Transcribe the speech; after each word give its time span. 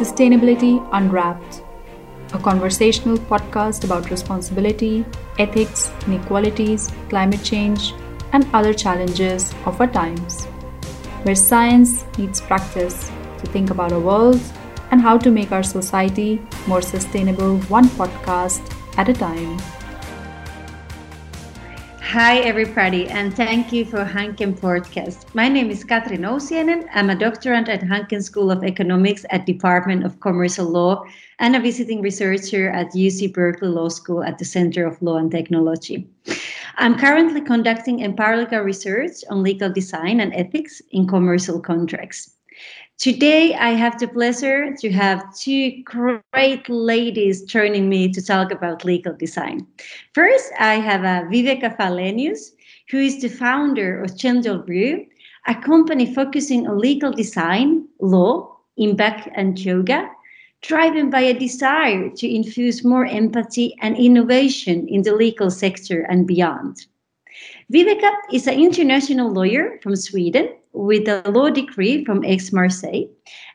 Sustainability 0.00 0.80
Unwrapped, 0.92 1.62
a 2.32 2.38
conversational 2.38 3.18
podcast 3.18 3.84
about 3.84 4.10
responsibility, 4.10 5.04
ethics, 5.38 5.92
inequalities, 6.06 6.90
climate 7.10 7.44
change, 7.44 7.92
and 8.32 8.46
other 8.54 8.72
challenges 8.72 9.52
of 9.66 9.78
our 9.78 9.86
times, 9.86 10.46
where 11.24 11.34
science 11.34 12.06
meets 12.16 12.40
practice 12.40 13.10
to 13.36 13.46
think 13.48 13.68
about 13.68 13.92
our 13.92 14.00
world 14.00 14.40
and 14.90 15.02
how 15.02 15.18
to 15.18 15.30
make 15.30 15.52
our 15.52 15.62
society 15.62 16.40
more 16.66 16.80
sustainable 16.80 17.58
one 17.68 17.84
podcast 18.00 18.74
at 18.96 19.10
a 19.10 19.12
time. 19.12 19.58
Hi, 22.12 22.38
everybody, 22.38 23.06
and 23.06 23.32
thank 23.32 23.72
you 23.72 23.84
for 23.84 24.04
Hanken 24.04 24.58
Podcast. 24.58 25.32
My 25.32 25.48
name 25.48 25.70
is 25.70 25.84
Katri 25.84 26.18
Nousiainen. 26.18 26.88
I'm 26.92 27.08
a 27.08 27.14
doctorand 27.14 27.68
at 27.68 27.82
Hanken 27.82 28.20
School 28.20 28.50
of 28.50 28.64
Economics 28.64 29.24
at 29.30 29.46
Department 29.46 30.04
of 30.04 30.18
Commercial 30.18 30.66
Law 30.66 31.04
and 31.38 31.54
a 31.54 31.60
visiting 31.60 32.02
researcher 32.02 32.68
at 32.70 32.90
UC 32.94 33.32
Berkeley 33.32 33.68
Law 33.68 33.88
School 33.88 34.24
at 34.24 34.38
the 34.38 34.44
Center 34.44 34.84
of 34.88 35.00
Law 35.00 35.18
and 35.18 35.30
Technology. 35.30 36.10
I'm 36.78 36.98
currently 36.98 37.42
conducting 37.42 38.02
empirical 38.02 38.58
research 38.58 39.22
on 39.30 39.44
legal 39.44 39.72
design 39.72 40.18
and 40.18 40.34
ethics 40.34 40.82
in 40.90 41.06
commercial 41.06 41.60
contracts. 41.60 42.39
Today, 43.00 43.54
I 43.54 43.70
have 43.70 43.98
the 43.98 44.08
pleasure 44.08 44.76
to 44.76 44.92
have 44.92 45.34
two 45.34 45.82
great 45.84 46.68
ladies 46.68 47.44
joining 47.44 47.88
me 47.88 48.12
to 48.12 48.20
talk 48.20 48.52
about 48.52 48.84
legal 48.84 49.14
design. 49.14 49.66
First, 50.12 50.52
I 50.58 50.74
have 50.74 51.00
uh, 51.00 51.26
Viveka 51.30 51.78
Fallenius, 51.78 52.50
who 52.90 52.98
is 52.98 53.22
the 53.22 53.30
founder 53.30 54.02
of 54.02 54.18
Gentle 54.18 54.58
Brew, 54.58 55.06
a 55.46 55.54
company 55.54 56.14
focusing 56.14 56.68
on 56.68 56.78
legal 56.78 57.10
design, 57.10 57.88
law, 58.00 58.54
impact, 58.76 59.30
and 59.34 59.58
yoga, 59.58 60.06
driven 60.60 61.08
by 61.08 61.22
a 61.22 61.32
desire 61.32 62.10
to 62.10 62.28
infuse 62.28 62.84
more 62.84 63.06
empathy 63.06 63.74
and 63.80 63.96
innovation 63.96 64.86
in 64.88 65.00
the 65.00 65.14
legal 65.14 65.50
sector 65.50 66.02
and 66.10 66.26
beyond. 66.26 66.84
Viveka 67.72 68.12
is 68.30 68.46
an 68.46 68.60
international 68.60 69.32
lawyer 69.32 69.78
from 69.82 69.96
Sweden 69.96 70.50
with 70.72 71.08
a 71.08 71.28
law 71.30 71.50
degree 71.50 72.04
from 72.04 72.24
Aix-Marseille 72.24 73.04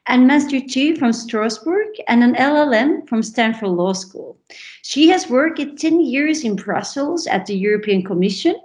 and 0.08 0.28
Master 0.28 0.60
2 0.60 0.96
from 0.98 1.14
Strasbourg 1.14 1.88
and 2.08 2.24
an 2.24 2.36
LLM 2.36 3.08
from 3.08 3.24
Stanford 3.24 3.70
Law 3.70 3.94
School. 3.94 4.38
She 4.84 5.10
has 5.10 5.30
worked 5.30 5.60
10 5.60 6.02
years 6.02 6.44
in 6.44 6.56
Brussels 6.56 7.26
at 7.28 7.46
the 7.46 7.56
European 7.56 8.04
Commission, 8.04 8.56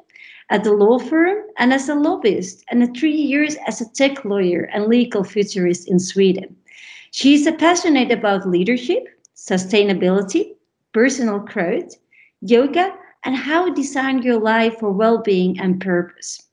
at 0.50 0.64
the 0.64 0.72
law 0.72 0.98
firm, 0.98 1.38
and 1.58 1.72
as 1.72 1.88
a 1.88 1.94
lobbyist, 1.94 2.64
and 2.70 2.96
three 2.96 3.14
years 3.14 3.56
as 3.66 3.80
a 3.80 3.88
tech 3.90 4.24
lawyer 4.24 4.68
and 4.72 4.86
legal 4.86 5.24
futurist 5.24 5.88
in 5.88 5.98
Sweden. 5.98 6.56
She 7.12 7.34
is 7.34 7.48
passionate 7.58 8.10
about 8.10 8.48
leadership, 8.48 9.08
sustainability, 9.34 10.54
personal 10.92 11.38
growth, 11.38 11.94
yoga, 12.40 12.94
and 13.24 13.36
how 13.36 13.66
to 13.66 13.74
design 13.74 14.22
your 14.22 14.38
life 14.38 14.78
for 14.78 14.90
well-being 14.90 15.58
and 15.60 15.80
purpose. 15.80 16.49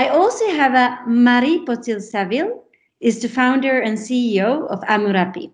I 0.00 0.08
also 0.08 0.46
have 0.52 0.72
a 0.72 0.98
Marie 1.06 1.62
Potel-Saville, 1.66 2.64
is 3.00 3.20
the 3.20 3.28
founder 3.28 3.80
and 3.80 3.98
CEO 3.98 4.66
of 4.68 4.80
Amurabi. 4.88 5.52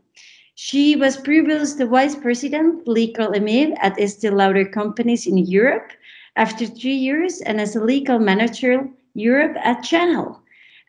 She 0.55 0.95
was 0.95 1.17
previously 1.17 1.79
the 1.79 1.91
vice 1.91 2.15
president 2.15 2.87
legal 2.87 3.33
EMEA 3.33 3.77
at 3.81 3.99
Estee 3.99 4.31
Lauder 4.31 4.65
companies 4.65 5.27
in 5.27 5.37
Europe 5.37 5.91
after 6.37 6.65
three 6.65 6.95
years 6.95 7.41
and 7.41 7.61
as 7.61 7.75
a 7.75 7.83
legal 7.83 8.21
manager 8.21 8.89
Europe 9.15 9.57
at 9.65 9.85
Chanel. 9.85 10.41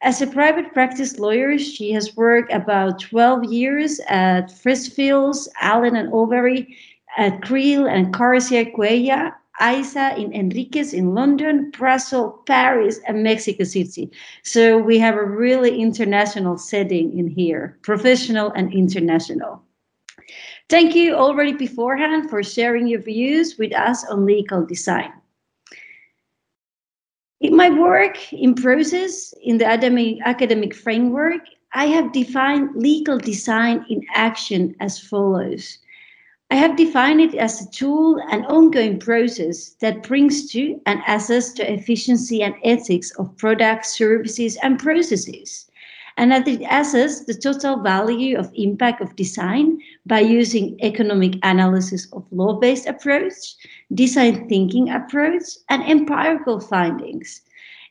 As 0.04 0.22
a 0.22 0.28
private 0.28 0.72
practice 0.72 1.18
lawyer, 1.18 1.58
she 1.58 1.92
has 1.94 2.16
worked 2.16 2.54
about 2.54 3.00
12 3.00 3.46
years 3.46 4.00
at 4.08 4.52
Freshfields, 4.52 5.48
Allen 5.60 5.96
and 5.96 6.14
Overy, 6.14 6.76
at 7.18 7.42
Creel 7.42 7.88
and 7.88 8.14
Garcia 8.14 8.66
Cuellar, 8.66 9.34
Isa 9.62 10.16
in 10.18 10.34
Enriquez 10.34 10.94
in 10.94 11.14
London, 11.14 11.72
Brussels, 11.72 12.40
Paris, 12.46 13.00
and 13.08 13.24
Mexico 13.24 13.64
City. 13.64 14.12
So 14.44 14.78
we 14.78 15.00
have 15.00 15.16
a 15.16 15.26
really 15.26 15.82
international 15.82 16.58
setting 16.58 17.18
in 17.18 17.28
here, 17.28 17.78
professional 17.82 18.52
and 18.52 18.74
international. 18.74 19.64
Thank 20.70 20.96
you 20.96 21.16
already 21.16 21.54
beforehand 21.54 22.30
for 22.30 22.44
sharing 22.44 22.88
your 22.88 23.02
views 23.02 23.58
with 23.58 23.74
us 23.74 24.06
on 24.06 24.26
legal 24.26 24.66
design. 24.66 25.12
In 27.40 27.56
my 27.56 27.70
work 27.70 28.34
in 28.34 28.56
process 28.56 29.34
in 29.44 29.60
the 29.60 29.66
academic, 29.66 30.18
academic 30.26 30.74
framework, 30.74 31.42
I 31.74 31.86
have 31.86 32.12
defined 32.12 32.76
legal 32.76 33.18
design 33.18 33.86
in 33.90 34.02
action 34.14 34.76
as 34.80 35.00
follows. 35.00 35.78
I 36.50 36.56
have 36.56 36.78
defined 36.78 37.20
it 37.20 37.36
as 37.36 37.62
a 37.62 37.70
tool 37.72 38.22
and 38.32 38.46
ongoing 38.46 39.00
process 39.00 39.72
that 39.82 40.04
brings 40.04 40.50
to 40.52 40.80
and 40.86 41.02
assess 41.06 41.52
the 41.52 41.70
efficiency 41.70 42.42
and 42.42 42.56
ethics 42.64 43.12
of 43.20 43.36
products, 43.36 43.98
services, 43.98 44.58
and 44.64 44.80
processes, 44.80 45.70
and 46.16 46.32
that 46.32 46.48
it 46.48 46.62
assesses 46.62 47.26
the 47.26 47.34
total 47.34 47.84
value 47.84 48.38
of 48.38 48.50
impact 48.56 49.02
of 49.02 49.18
design 49.18 49.78
by 50.06 50.22
using 50.22 50.80
economic 50.82 51.36
analysis 51.44 52.08
of 52.14 52.26
law-based 52.32 52.88
approach, 52.88 53.56
design 53.94 54.48
thinking 54.48 54.90
approach, 54.90 55.44
and 55.68 55.84
empirical 55.84 56.62
findings. 56.62 57.42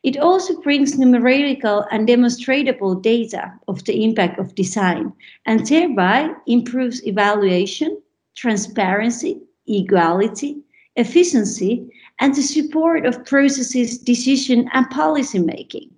It 0.01 0.17
also 0.17 0.59
brings 0.61 0.97
numerical 0.97 1.85
and 1.91 2.07
demonstrable 2.07 2.95
data 2.95 3.53
of 3.67 3.83
the 3.83 4.03
impact 4.03 4.39
of 4.39 4.55
design 4.55 5.13
and 5.45 5.63
thereby 5.67 6.31
improves 6.47 7.05
evaluation 7.05 8.01
transparency, 8.37 9.41
equality, 9.67 10.61
efficiency, 10.95 11.89
and 12.19 12.35
the 12.35 12.41
support 12.41 13.05
of 13.05 13.25
processes, 13.25 13.97
decision, 13.97 14.69
and 14.73 14.89
policy 14.91 15.39
making. 15.39 15.89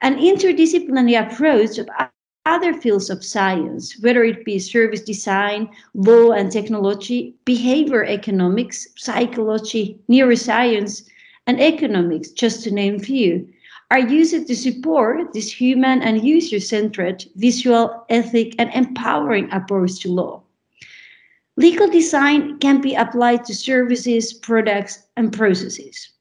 An 0.00 0.16
interdisciplinary 0.16 1.20
approach 1.20 1.78
of 1.78 1.88
other 2.46 2.72
fields 2.72 3.10
of 3.10 3.22
science, 3.22 4.00
whether 4.00 4.24
it 4.24 4.44
be 4.44 4.58
service 4.58 5.02
design, 5.02 5.68
law 5.92 6.32
and 6.32 6.50
technology, 6.50 7.34
behavior 7.44 8.04
economics, 8.04 8.88
psychology, 8.96 9.98
neuroscience, 10.08 11.06
and 11.46 11.60
economics, 11.60 12.30
just 12.30 12.64
to 12.64 12.70
name 12.70 12.96
a 12.96 12.98
few, 12.98 13.46
are 13.90 13.98
used 13.98 14.46
to 14.46 14.56
support 14.56 15.32
this 15.34 15.52
human 15.52 16.00
and 16.00 16.24
user 16.24 16.60
centered, 16.60 17.24
visual, 17.36 18.04
ethic, 18.08 18.54
and 18.58 18.70
empowering 18.72 19.50
approach 19.52 20.00
to 20.00 20.08
law. 20.08 20.42
Legal 21.58 21.88
design 21.88 22.56
can 22.60 22.80
be 22.80 22.94
applied 22.94 23.44
to 23.44 23.52
services, 23.52 24.32
products, 24.32 25.08
and 25.16 25.32
processes. 25.32 26.12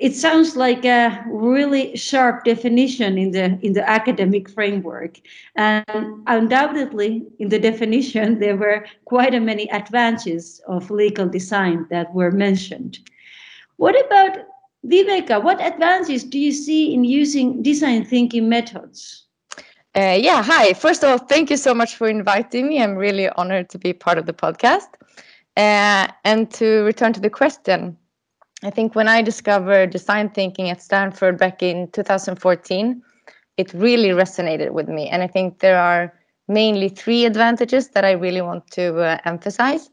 It 0.00 0.16
sounds 0.16 0.56
like 0.56 0.84
a 0.84 1.24
really 1.30 1.94
sharp 1.94 2.42
definition 2.42 3.18
in 3.18 3.30
the 3.30 3.56
in 3.62 3.72
the 3.74 3.88
academic 3.88 4.50
framework, 4.50 5.20
and 5.54 5.84
undoubtedly, 6.26 7.22
in 7.38 7.50
the 7.50 7.58
definition, 7.70 8.40
there 8.40 8.56
were 8.56 8.84
quite 9.04 9.32
a 9.32 9.38
many 9.38 9.70
advantages 9.70 10.60
of 10.66 10.90
legal 10.90 11.28
design 11.28 11.86
that 11.90 12.12
were 12.12 12.32
mentioned. 12.32 12.98
What 13.76 13.94
about 14.06 14.38
Viveka? 14.84 15.40
What 15.40 15.60
advantages 15.60 16.24
do 16.24 16.40
you 16.40 16.50
see 16.50 16.92
in 16.92 17.04
using 17.04 17.62
design 17.62 18.04
thinking 18.04 18.48
methods? 18.48 19.21
Uh, 19.94 20.16
yeah, 20.18 20.42
hi. 20.42 20.72
First 20.72 21.04
of 21.04 21.10
all, 21.10 21.18
thank 21.18 21.50
you 21.50 21.58
so 21.58 21.74
much 21.74 21.96
for 21.96 22.08
inviting 22.08 22.68
me. 22.68 22.82
I'm 22.82 22.94
really 22.94 23.28
honored 23.30 23.68
to 23.70 23.78
be 23.78 23.92
part 23.92 24.16
of 24.16 24.24
the 24.24 24.32
podcast. 24.32 24.88
Uh, 25.54 26.08
and 26.24 26.50
to 26.52 26.82
return 26.84 27.12
to 27.12 27.20
the 27.20 27.28
question, 27.28 27.98
I 28.62 28.70
think 28.70 28.94
when 28.94 29.06
I 29.06 29.20
discovered 29.20 29.90
design 29.90 30.30
thinking 30.30 30.70
at 30.70 30.80
Stanford 30.80 31.36
back 31.36 31.62
in 31.62 31.90
2014, 31.90 33.02
it 33.58 33.74
really 33.74 34.08
resonated 34.10 34.70
with 34.70 34.88
me. 34.88 35.08
And 35.10 35.22
I 35.22 35.26
think 35.26 35.58
there 35.58 35.78
are 35.78 36.10
mainly 36.48 36.88
three 36.88 37.26
advantages 37.26 37.88
that 37.88 38.04
I 38.04 38.12
really 38.12 38.40
want 38.40 38.70
to 38.70 38.98
uh, 38.98 39.18
emphasize. 39.26 39.90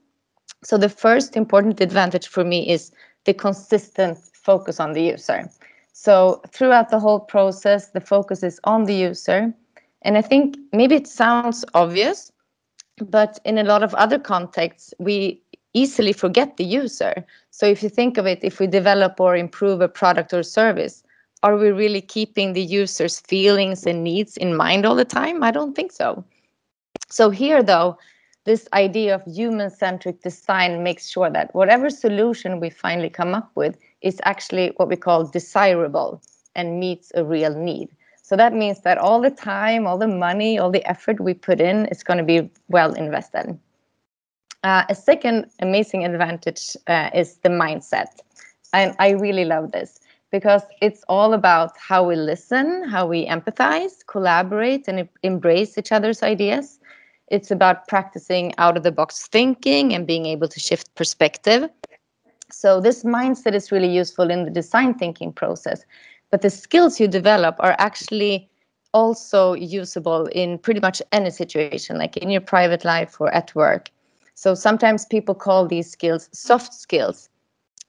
So, 0.63 0.77
the 0.77 0.89
first 0.89 1.35
important 1.35 1.81
advantage 1.81 2.27
for 2.27 2.45
me 2.45 2.69
is 2.69 2.91
the 3.25 3.33
consistent 3.33 4.17
focus 4.33 4.79
on 4.79 4.93
the 4.93 5.03
user. 5.03 5.49
So, 5.91 6.41
throughout 6.51 6.89
the 6.89 6.99
whole 6.99 7.19
process, 7.19 7.89
the 7.89 8.01
focus 8.01 8.43
is 8.43 8.61
on 8.63 8.85
the 8.85 8.95
user 8.95 9.53
and 10.01 10.17
I 10.17 10.21
think 10.21 10.57
maybe 10.71 10.95
it 10.95 11.07
sounds 11.07 11.65
obvious, 11.73 12.31
but 12.97 13.39
in 13.45 13.57
a 13.57 13.63
lot 13.63 13.83
of 13.83 13.93
other 13.95 14.19
contexts, 14.19 14.93
we 14.99 15.41
easily 15.73 16.13
forget 16.13 16.57
the 16.57 16.63
user. 16.63 17.25
So 17.51 17.65
if 17.65 17.83
you 17.83 17.89
think 17.89 18.17
of 18.17 18.25
it, 18.25 18.39
if 18.41 18.59
we 18.59 18.67
develop 18.67 19.19
or 19.19 19.35
improve 19.35 19.81
a 19.81 19.87
product 19.87 20.33
or 20.33 20.43
service, 20.43 21.03
are 21.43 21.55
we 21.55 21.69
really 21.69 22.01
keeping 22.01 22.53
the 22.53 22.61
user's 22.61 23.19
feelings 23.21 23.85
and 23.85 24.03
needs 24.03 24.35
in 24.37 24.55
mind 24.55 24.85
all 24.85 24.95
the 24.95 25.05
time? 25.05 25.43
I 25.43 25.51
don't 25.51 25.75
think 25.75 25.91
so. 25.91 26.23
So 27.09 27.29
here, 27.29 27.63
though, 27.63 27.97
this 28.45 28.67
idea 28.73 29.15
of 29.15 29.23
human 29.25 29.69
centric 29.69 30.21
design 30.21 30.83
makes 30.83 31.09
sure 31.09 31.29
that 31.29 31.53
whatever 31.53 31.89
solution 31.89 32.59
we 32.59 32.69
finally 32.69 33.09
come 33.09 33.33
up 33.35 33.51
with 33.55 33.77
is 34.01 34.19
actually 34.23 34.73
what 34.77 34.89
we 34.89 34.95
call 34.95 35.25
desirable 35.25 36.21
and 36.55 36.79
meets 36.79 37.11
a 37.15 37.23
real 37.23 37.55
need. 37.55 37.89
So 38.29 38.35
that 38.35 38.53
means 38.53 38.81
that 38.81 38.99
all 38.99 39.21
the 39.21 39.31
time, 39.31 39.87
all 39.87 39.97
the 39.97 40.07
money, 40.07 40.59
all 40.59 40.69
the 40.69 40.87
effort 40.87 41.19
we 41.19 41.33
put 41.33 41.59
in 41.59 41.87
is 41.87 42.03
going 42.03 42.19
to 42.19 42.23
be 42.23 42.47
well 42.67 42.93
invested. 42.93 43.57
Uh, 44.63 44.83
a 44.87 44.93
second 44.93 45.49
amazing 45.63 46.05
advantage 46.05 46.77
uh, 46.85 47.09
is 47.11 47.37
the 47.37 47.49
mindset. 47.49 48.19
And 48.71 48.95
I 48.99 49.13
really 49.13 49.45
love 49.45 49.71
this 49.71 49.99
because 50.29 50.61
it's 50.79 51.03
all 51.09 51.33
about 51.33 51.71
how 51.79 52.03
we 52.03 52.15
listen, 52.15 52.87
how 52.87 53.07
we 53.07 53.25
empathize, 53.25 54.05
collaborate, 54.05 54.87
and 54.87 55.09
embrace 55.23 55.75
each 55.75 55.91
other's 55.91 56.21
ideas. 56.21 56.79
It's 57.29 57.49
about 57.49 57.87
practicing 57.87 58.53
out 58.59 58.77
of 58.77 58.83
the 58.83 58.91
box 58.91 59.27
thinking 59.27 59.95
and 59.95 60.05
being 60.05 60.27
able 60.27 60.49
to 60.49 60.59
shift 60.59 60.93
perspective. 60.93 61.67
So, 62.51 62.79
this 62.79 63.03
mindset 63.03 63.55
is 63.55 63.71
really 63.71 63.91
useful 63.91 64.29
in 64.29 64.45
the 64.45 64.51
design 64.51 64.93
thinking 64.93 65.33
process. 65.33 65.83
But 66.31 66.41
the 66.41 66.49
skills 66.49 66.99
you 66.99 67.07
develop 67.07 67.55
are 67.59 67.75
actually 67.79 68.49
also 68.93 69.53
usable 69.53 70.27
in 70.27 70.57
pretty 70.57 70.79
much 70.79 71.01
any 71.11 71.29
situation, 71.29 71.97
like 71.97 72.17
in 72.17 72.29
your 72.29 72.41
private 72.41 72.83
life 72.85 73.19
or 73.19 73.33
at 73.33 73.53
work. 73.55 73.89
So, 74.35 74.55
sometimes 74.55 75.05
people 75.05 75.35
call 75.35 75.67
these 75.67 75.91
skills 75.91 76.29
soft 76.31 76.73
skills 76.73 77.29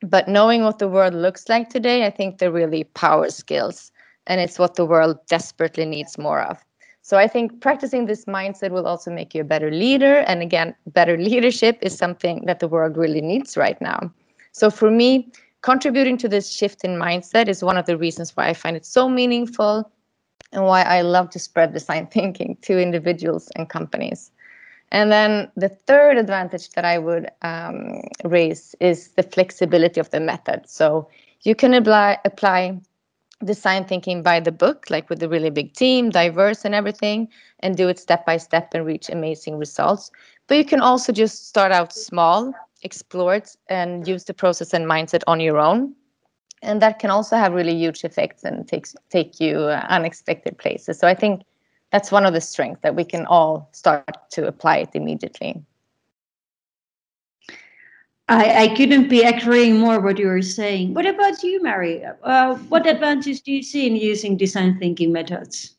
but 0.02 0.28
knowing 0.28 0.62
what 0.62 0.78
the 0.78 0.88
world 0.88 1.14
looks 1.14 1.48
like 1.48 1.68
today, 1.68 2.06
I 2.06 2.10
think 2.10 2.38
they're 2.38 2.50
really 2.50 2.84
power 2.84 3.28
skills. 3.28 3.92
And 4.26 4.40
it's 4.40 4.58
what 4.58 4.76
the 4.76 4.86
world 4.86 5.18
desperately 5.26 5.84
needs 5.84 6.16
more 6.16 6.40
of. 6.42 6.58
So 7.02 7.18
I 7.18 7.26
think 7.26 7.60
practicing 7.60 8.06
this 8.06 8.24
mindset 8.26 8.70
will 8.70 8.86
also 8.86 9.10
make 9.10 9.34
you 9.34 9.40
a 9.42 9.44
better 9.44 9.70
leader. 9.70 10.18
And 10.18 10.42
again, 10.42 10.74
better 10.86 11.16
leadership 11.30 11.78
is 11.82 11.96
something 11.96 12.44
that 12.46 12.60
the 12.60 12.68
world 12.68 12.96
really 12.96 13.20
needs 13.20 13.56
right 13.56 13.80
now. 13.80 14.12
So 14.52 14.70
for 14.70 14.90
me, 14.90 15.30
contributing 15.62 16.16
to 16.18 16.28
this 16.28 16.50
shift 16.50 16.84
in 16.84 16.92
mindset 16.98 17.48
is 17.48 17.62
one 17.62 17.76
of 17.76 17.86
the 17.86 17.96
reasons 17.96 18.36
why 18.36 18.48
I 18.48 18.54
find 18.54 18.76
it 18.76 18.86
so 18.86 19.08
meaningful 19.08 19.90
and 20.52 20.64
why 20.64 20.82
I 20.82 21.02
love 21.02 21.30
to 21.30 21.38
spread 21.38 21.72
design 21.72 22.06
thinking 22.12 22.56
to 22.62 22.80
individuals 22.80 23.50
and 23.56 23.68
companies. 23.68 24.30
And 24.92 25.12
then 25.12 25.50
the 25.56 25.68
third 25.68 26.18
advantage 26.18 26.70
that 26.70 26.84
I 26.84 26.98
would 26.98 27.30
um, 27.42 28.02
raise 28.24 28.74
is 28.80 29.08
the 29.10 29.22
flexibility 29.22 30.00
of 30.00 30.10
the 30.10 30.18
method. 30.18 30.68
So 30.68 31.08
you 31.42 31.54
can 31.54 31.74
apply, 31.74 32.18
apply 32.24 32.80
design 33.44 33.84
thinking 33.84 34.22
by 34.22 34.40
the 34.40 34.52
book, 34.52 34.86
like 34.90 35.08
with 35.08 35.22
a 35.22 35.28
really 35.28 35.50
big 35.50 35.74
team, 35.74 36.10
diverse 36.10 36.64
and 36.64 36.74
everything, 36.74 37.28
and 37.60 37.76
do 37.76 37.88
it 37.88 37.98
step 37.98 38.26
by 38.26 38.36
step 38.36 38.74
and 38.74 38.84
reach 38.84 39.08
amazing 39.08 39.58
results. 39.58 40.10
But 40.48 40.58
you 40.58 40.64
can 40.64 40.80
also 40.80 41.12
just 41.12 41.48
start 41.48 41.72
out 41.72 41.92
small, 41.92 42.52
explore 42.82 43.34
it, 43.34 43.56
and 43.68 44.06
use 44.06 44.24
the 44.24 44.34
process 44.34 44.72
and 44.72 44.86
mindset 44.86 45.22
on 45.26 45.40
your 45.40 45.58
own. 45.58 45.94
And 46.62 46.82
that 46.82 46.98
can 46.98 47.10
also 47.10 47.36
have 47.36 47.52
really 47.52 47.74
huge 47.74 48.04
effects 48.04 48.44
and 48.44 48.68
takes 48.68 48.94
take 49.08 49.40
you 49.40 49.58
uh, 49.58 49.86
unexpected 49.88 50.58
places. 50.58 50.98
So 50.98 51.08
I 51.08 51.14
think 51.14 51.42
that's 51.90 52.12
one 52.12 52.26
of 52.26 52.34
the 52.34 52.40
strengths 52.40 52.82
that 52.82 52.94
we 52.94 53.04
can 53.04 53.26
all 53.26 53.68
start 53.72 54.30
to 54.32 54.46
apply 54.46 54.78
it 54.78 54.90
immediately. 54.94 55.62
I, 58.28 58.64
I 58.64 58.74
couldn't 58.76 59.08
be 59.08 59.22
agreeing 59.22 59.78
more 59.78 59.98
what 59.98 60.18
you 60.18 60.28
were 60.28 60.42
saying. 60.42 60.94
What 60.94 61.04
about 61.04 61.42
you, 61.42 61.60
Mary? 61.60 62.04
Uh, 62.22 62.54
what 62.68 62.86
advantage 62.86 63.42
do 63.42 63.50
you 63.50 63.62
see 63.62 63.88
in 63.88 63.96
using 63.96 64.36
design 64.36 64.78
thinking 64.78 65.12
methods? 65.12 65.74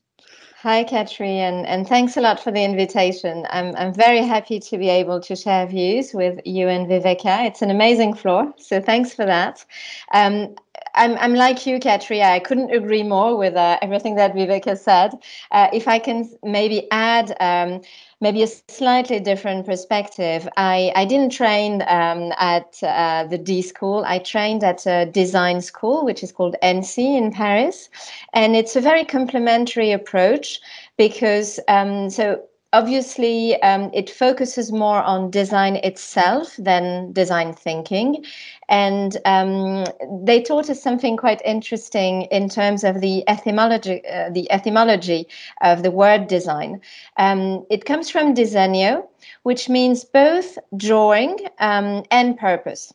Hi, 0.63 0.83
Katri, 0.83 1.37
and, 1.37 1.65
and 1.65 1.87
thanks 1.87 2.17
a 2.17 2.21
lot 2.21 2.39
for 2.39 2.51
the 2.51 2.63
invitation. 2.63 3.47
I'm, 3.49 3.75
I'm 3.77 3.91
very 3.91 4.21
happy 4.21 4.59
to 4.59 4.77
be 4.77 4.89
able 4.89 5.19
to 5.21 5.35
share 5.35 5.65
views 5.65 6.13
with 6.13 6.39
you 6.45 6.67
and 6.67 6.85
Viveka. 6.85 7.47
It's 7.47 7.63
an 7.63 7.71
amazing 7.71 8.13
floor, 8.13 8.53
so 8.59 8.79
thanks 8.79 9.11
for 9.11 9.25
that. 9.25 9.65
Um, 10.13 10.53
I'm, 10.95 11.17
I'm 11.17 11.33
like 11.33 11.65
you, 11.65 11.79
Katri. 11.79 12.21
I 12.21 12.39
couldn't 12.39 12.71
agree 12.71 13.03
more 13.03 13.37
with 13.37 13.55
uh, 13.55 13.77
everything 13.81 14.15
that 14.15 14.33
Viveka 14.33 14.77
said. 14.77 15.13
Uh, 15.51 15.67
if 15.73 15.87
I 15.87 15.99
can 15.99 16.29
maybe 16.43 16.87
add 16.91 17.35
um, 17.39 17.81
maybe 18.19 18.43
a 18.43 18.47
slightly 18.47 19.19
different 19.19 19.65
perspective, 19.65 20.47
I, 20.57 20.91
I 20.95 21.05
didn't 21.05 21.31
train 21.31 21.83
um, 21.87 22.31
at 22.37 22.77
uh, 22.83 23.25
the 23.29 23.37
D 23.37 23.61
school. 23.61 24.03
I 24.05 24.19
trained 24.19 24.63
at 24.63 24.85
a 24.85 25.05
design 25.05 25.61
school, 25.61 26.05
which 26.05 26.23
is 26.23 26.31
called 26.31 26.55
ENSCI 26.61 27.17
in 27.17 27.31
Paris. 27.31 27.89
And 28.33 28.55
it's 28.55 28.75
a 28.75 28.81
very 28.81 29.05
complementary 29.05 29.91
approach 29.91 30.59
because, 30.97 31.59
um, 31.67 32.09
so 32.09 32.41
obviously 32.73 33.61
um, 33.61 33.89
it 33.93 34.09
focuses 34.09 34.71
more 34.71 35.01
on 35.01 35.29
design 35.31 35.77
itself 35.77 36.55
than 36.57 37.11
design 37.11 37.53
thinking. 37.53 38.23
And 38.69 39.17
um, 39.25 39.85
they 40.25 40.41
taught 40.41 40.69
us 40.69 40.81
something 40.81 41.17
quite 41.17 41.41
interesting 41.43 42.23
in 42.23 42.47
terms 42.49 42.83
of 42.83 43.01
the 43.01 43.27
etymology 43.27 44.01
uh, 44.07 44.29
the 44.29 44.49
etymology 44.51 45.27
of 45.61 45.83
the 45.83 45.91
word 45.91 46.27
design. 46.27 46.81
Um, 47.17 47.65
it 47.69 47.85
comes 47.85 48.09
from 48.09 48.33
disegno 48.33 49.07
which 49.43 49.69
means 49.69 50.03
both 50.03 50.57
drawing 50.77 51.37
um, 51.59 52.03
and 52.11 52.37
purpose 52.37 52.93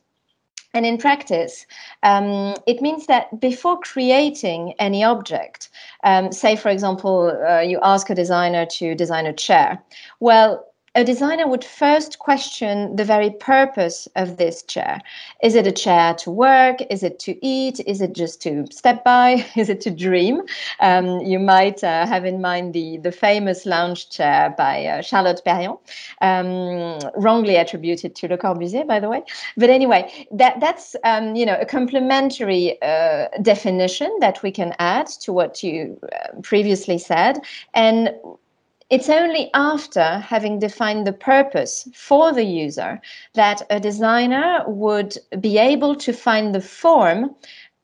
and 0.77 0.85
in 0.85 0.99
practice, 0.99 1.67
um, 2.03 2.55
it 2.67 2.83
means 2.83 3.07
that 3.07 3.41
before 3.41 3.81
creating 3.81 4.75
any 4.79 5.03
object, 5.03 5.71
um, 6.05 6.31
say, 6.33 6.55
for 6.55 6.69
example, 6.69 7.33
uh, 7.49 7.61
you 7.61 7.81
ask 7.83 8.11
a 8.11 8.15
designer 8.15 8.67
to 8.67 8.95
design 8.95 9.25
a 9.25 9.33
chair, 9.33 9.83
well, 10.21 10.66
a 10.97 11.05
designer 11.05 11.47
would 11.47 11.63
first 11.63 12.19
question 12.19 12.97
the 12.97 13.05
very 13.05 13.29
purpose 13.29 14.09
of 14.17 14.39
this 14.39 14.63
chair. 14.63 14.99
Is 15.43 15.55
it 15.55 15.67
a 15.67 15.73
chair 15.73 16.15
to 16.15 16.31
work? 16.31 16.79
Is 16.89 17.03
it 17.03 17.19
to 17.21 17.47
eat? 17.47 17.81
Is 17.87 18.01
it 18.01 18.15
just 18.15 18.41
to 18.43 18.67
step 18.71 19.05
by? 19.05 19.45
Is 19.57 19.69
it 19.69 19.83
to 19.83 19.91
dream? 19.91 20.41
Um, 20.81 21.21
you 21.21 21.39
might 21.39 21.85
uh, 21.85 22.07
have 22.07 22.25
in 22.25 22.41
mind 22.41 22.73
the, 22.73 22.97
the 22.97 23.13
famous 23.13 23.67
lounge 23.67 24.09
chair 24.09 24.55
by 24.57 24.87
uh, 24.87 25.03
Charlotte 25.03 25.43
Perriand, 25.45 25.77
um, 26.23 26.99
wrongly 27.15 27.57
attributed 27.57 28.17
to 28.17 28.29
Le 28.29 28.39
Corbusier, 28.39 28.87
by 28.87 28.99
the 28.99 29.11
way. 29.11 29.23
But 29.59 29.69
anyway, 29.69 30.27
that, 30.33 30.61
that's 30.61 30.97
um, 31.05 31.37
you 31.37 31.45
know 31.45 31.59
a 31.61 31.67
complementary 31.67 32.81
uh, 32.81 33.29
definition 33.43 34.11
that 34.21 34.43
we 34.43 34.51
can 34.51 34.75
add 34.79 35.09
to 35.21 35.33
what 35.35 35.63
you 35.63 36.01
uh, 36.05 36.41
previously 36.41 36.97
said. 36.97 37.41
And 37.75 38.15
it's 38.89 39.09
only 39.09 39.51
after 39.55 40.19
having 40.19 40.59
defined 40.59 41.07
the 41.07 41.13
purpose 41.13 41.89
for 41.95 42.33
the 42.33 42.45
user 42.45 43.01
that 43.35 43.63
a 43.71 43.81
designer 43.81 44.63
would 44.67 45.17
be 45.41 45.59
able 45.59 45.97
to 45.97 46.13
find 46.13 46.55
the 46.55 46.61
form 46.61 47.35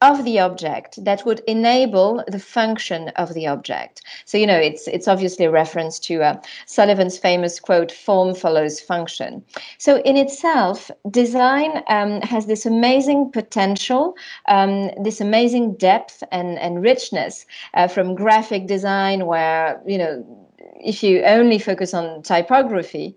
of 0.03 0.25
the 0.25 0.41
object 0.41 1.03
that 1.05 1.25
would 1.25 1.41
enable 1.47 2.25
the 2.27 2.39
function 2.39 3.09
of 3.11 3.33
the 3.35 3.47
object. 3.47 4.03
So 4.25 4.37
you 4.37 4.47
know, 4.47 4.59
it's 4.59 4.89
it's 4.89 5.07
obviously 5.07 5.45
a 5.45 5.51
reference 5.51 6.01
to 6.01 6.23
uh, 6.23 6.41
Sullivan's 6.67 7.19
famous 7.19 7.61
quote: 7.61 7.93
"Form 7.93 8.35
follows 8.35 8.81
function." 8.81 9.45
So 9.79 9.99
in 9.99 10.17
itself, 10.17 10.91
design 11.11 11.83
um, 11.89 12.21
has 12.23 12.47
this 12.47 12.67
amazing 12.67 13.31
potential, 13.31 14.17
um, 14.49 14.91
this 15.01 15.21
amazing 15.21 15.77
depth 15.77 16.25
and 16.33 16.59
and 16.59 16.83
richness 16.83 17.47
uh, 17.75 17.87
from 17.87 18.17
graphic 18.17 18.67
design, 18.67 19.27
where 19.27 19.81
you 19.87 19.99
know 19.99 20.42
if 20.85 21.03
you 21.03 21.23
only 21.25 21.59
focus 21.59 21.95
on 21.95 22.23
typography, 22.23 23.17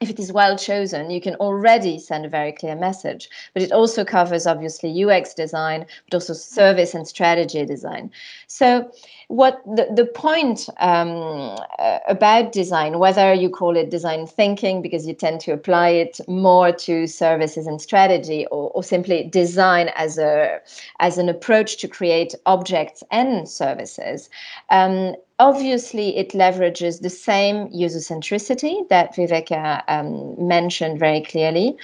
if 0.00 0.10
it 0.10 0.18
is 0.18 0.32
well 0.32 0.58
chosen, 0.58 1.10
you 1.10 1.20
can 1.20 1.36
already 1.36 1.96
send 1.96 2.24
a 2.24 2.28
very 2.28 2.50
clear 2.50 2.74
message. 2.74 3.28
But 3.54 3.62
it 3.62 3.70
also 3.70 4.04
covers 4.04 4.48
obviously 4.48 5.04
UX 5.04 5.32
design, 5.32 5.86
but 6.04 6.16
also 6.16 6.32
service 6.32 6.92
and 6.92 7.06
strategy 7.06 7.64
design. 7.64 8.10
So 8.48 8.90
what 9.32 9.62
the, 9.64 9.88
the 9.90 10.04
point 10.04 10.68
um, 10.80 11.56
uh, 11.78 12.00
about 12.06 12.52
design, 12.52 12.98
whether 12.98 13.32
you 13.32 13.48
call 13.48 13.78
it 13.78 13.88
design 13.88 14.26
thinking 14.26 14.82
because 14.82 15.06
you 15.06 15.14
tend 15.14 15.40
to 15.40 15.52
apply 15.52 15.88
it 15.88 16.20
more 16.28 16.70
to 16.70 17.06
services 17.06 17.66
and 17.66 17.80
strategy, 17.80 18.44
or, 18.50 18.70
or 18.72 18.82
simply 18.82 19.24
design 19.24 19.88
as 19.96 20.18
a 20.18 20.60
as 21.00 21.16
an 21.16 21.30
approach 21.30 21.78
to 21.78 21.88
create 21.88 22.34
objects 22.44 23.02
and 23.10 23.48
services, 23.48 24.28
um, 24.68 25.14
obviously 25.38 26.14
it 26.14 26.32
leverages 26.32 27.00
the 27.00 27.08
same 27.08 27.68
user 27.72 28.00
centricity 28.00 28.86
that 28.90 29.16
Viveka 29.16 29.82
um, 29.88 30.34
mentioned 30.46 30.98
very 30.98 31.22
clearly, 31.22 31.74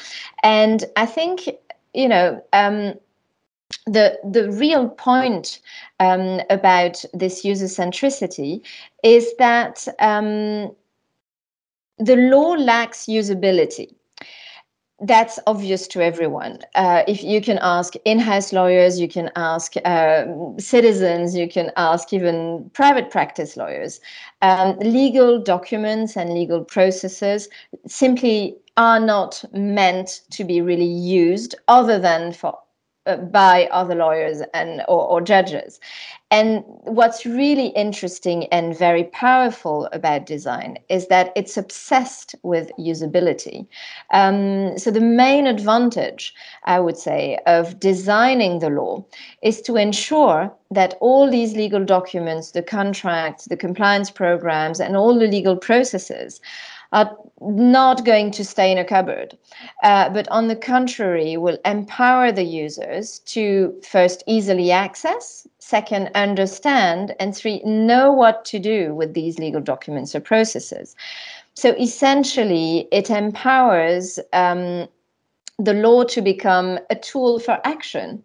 and 0.43 0.85
I 0.97 1.07
think 1.07 1.49
you 1.95 2.09
know. 2.09 2.45
Um, 2.53 2.93
the 3.87 4.19
the 4.25 4.51
real 4.53 4.89
point 4.89 5.61
um, 6.01 6.41
about 6.51 7.05
this 7.13 7.45
user 7.45 7.67
centricity 7.67 8.61
is 9.03 9.35
that 9.39 9.87
um, 9.99 10.75
the 11.99 12.17
law 12.17 12.53
lacks 12.53 13.07
usability 13.07 13.95
that's 15.01 15.39
obvious 15.47 15.87
to 15.87 16.01
everyone. 16.01 16.59
Uh, 16.75 17.05
if 17.07 17.23
you 17.23 17.41
can 17.41 17.59
ask 17.63 17.95
in-house 18.05 18.53
lawyers, 18.53 18.99
you 18.99 19.07
can 19.09 19.31
ask 19.37 19.75
uh, 19.85 20.25
citizens, 20.59 21.37
you 21.37 21.49
can 21.49 21.71
ask 21.77 22.13
even 22.13 22.69
private 22.75 23.09
practice 23.11 23.57
lawyers. 23.57 24.01
Um, 24.43 24.77
legal 24.81 25.41
documents 25.41 26.17
and 26.17 26.35
legal 26.35 26.65
processes 26.65 27.49
simply 27.87 28.57
are 28.77 28.99
not 28.99 29.45
meant 29.53 30.23
to 30.31 30.43
be 30.43 30.61
really 30.61 30.85
used, 30.85 31.55
other 31.69 31.99
than 32.01 32.33
for 32.33 32.59
by 33.17 33.69
other 33.71 33.95
lawyers 33.95 34.43
and 34.55 34.83
or, 34.89 35.07
or 35.07 35.21
judges. 35.21 35.81
And 36.31 36.63
what's 36.85 37.25
really 37.25 37.69
interesting 37.69 38.45
and 38.49 38.77
very 38.77 39.05
powerful 39.05 39.89
about 39.93 40.27
design 40.27 40.79
is 40.91 41.09
that 41.09 41.33
it's 41.35 41.57
obsessed 41.57 42.35
with 42.43 42.71
usability. 42.79 43.67
Um, 44.11 44.77
so, 44.77 44.91
the 44.91 45.01
main 45.01 45.47
advantage, 45.47 46.35
I 46.65 46.81
would 46.81 46.99
say, 46.99 47.39
of 47.47 47.81
designing 47.81 48.59
the 48.59 48.69
law 48.69 49.07
is 49.43 49.63
to 49.63 49.77
ensure 49.77 50.53
that 50.71 50.99
all 51.01 51.31
these 51.31 51.57
legal 51.57 51.83
documents, 51.83 52.51
the 52.51 52.63
contracts, 52.63 53.47
the 53.47 53.57
compliance 53.57 54.11
programs, 54.11 54.81
and 54.81 54.99
all 54.99 55.19
the 55.19 55.27
legal 55.27 55.57
processes 55.57 56.43
are 56.93 57.17
not 57.41 58.05
going 58.05 58.31
to 58.31 58.45
stay 58.45 58.73
in 58.73 58.79
a 58.79 58.85
cupboard, 58.85 59.37
uh, 59.83 60.09
but 60.11 60.27
on 60.29 60.49
the 60.49 60.57
contrary, 60.57 61.37
will 61.37 61.59
empower 61.65 62.33
the 62.33 62.45
users 62.45 63.19
to 63.21 63.75
first 63.83 64.23
easily 64.27 64.71
access, 64.71 65.47
second, 65.59 66.11
understand, 66.15 67.15
and 67.21 67.37
three, 67.37 67.63
know 67.65 68.11
what 68.11 68.45
to 68.47 68.59
do 68.59 68.95
with 68.95 69.15
these 69.15 69.39
legal 69.39 69.61
documents 69.61 70.15
or 70.15 70.21
processes. 70.21 70.97
So 71.55 71.75
essentially, 71.75 72.89
it 72.91 73.11
empowers 73.11 74.19
um, 74.33 74.89
the 75.59 75.75
law 75.75 76.05
to 76.05 76.23
become 76.23 76.79
a 76.89 76.95
tool 76.95 77.39
for 77.39 77.61
action. 77.65 78.23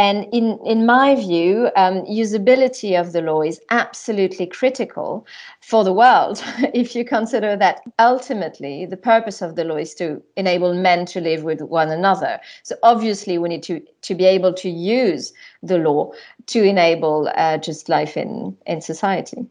And 0.00 0.26
in, 0.32 0.58
in 0.64 0.86
my 0.86 1.14
view, 1.14 1.70
um, 1.76 2.06
usability 2.06 2.98
of 2.98 3.12
the 3.12 3.20
law 3.20 3.42
is 3.42 3.60
absolutely 3.68 4.46
critical 4.46 5.26
for 5.60 5.84
the 5.84 5.92
world 5.92 6.42
if 6.72 6.94
you 6.94 7.04
consider 7.04 7.54
that 7.56 7.82
ultimately 7.98 8.86
the 8.86 8.96
purpose 8.96 9.42
of 9.42 9.56
the 9.56 9.64
law 9.64 9.76
is 9.76 9.94
to 9.96 10.22
enable 10.38 10.72
men 10.72 11.04
to 11.04 11.20
live 11.20 11.44
with 11.44 11.60
one 11.60 11.90
another. 11.90 12.40
So 12.62 12.76
obviously, 12.82 13.36
we 13.36 13.50
need 13.50 13.62
to, 13.64 13.82
to 14.00 14.14
be 14.14 14.24
able 14.24 14.54
to 14.54 14.70
use 14.70 15.34
the 15.62 15.76
law 15.76 16.12
to 16.46 16.62
enable 16.62 17.30
uh, 17.34 17.58
just 17.58 17.90
life 17.90 18.16
in, 18.16 18.56
in 18.64 18.80
society. 18.80 19.44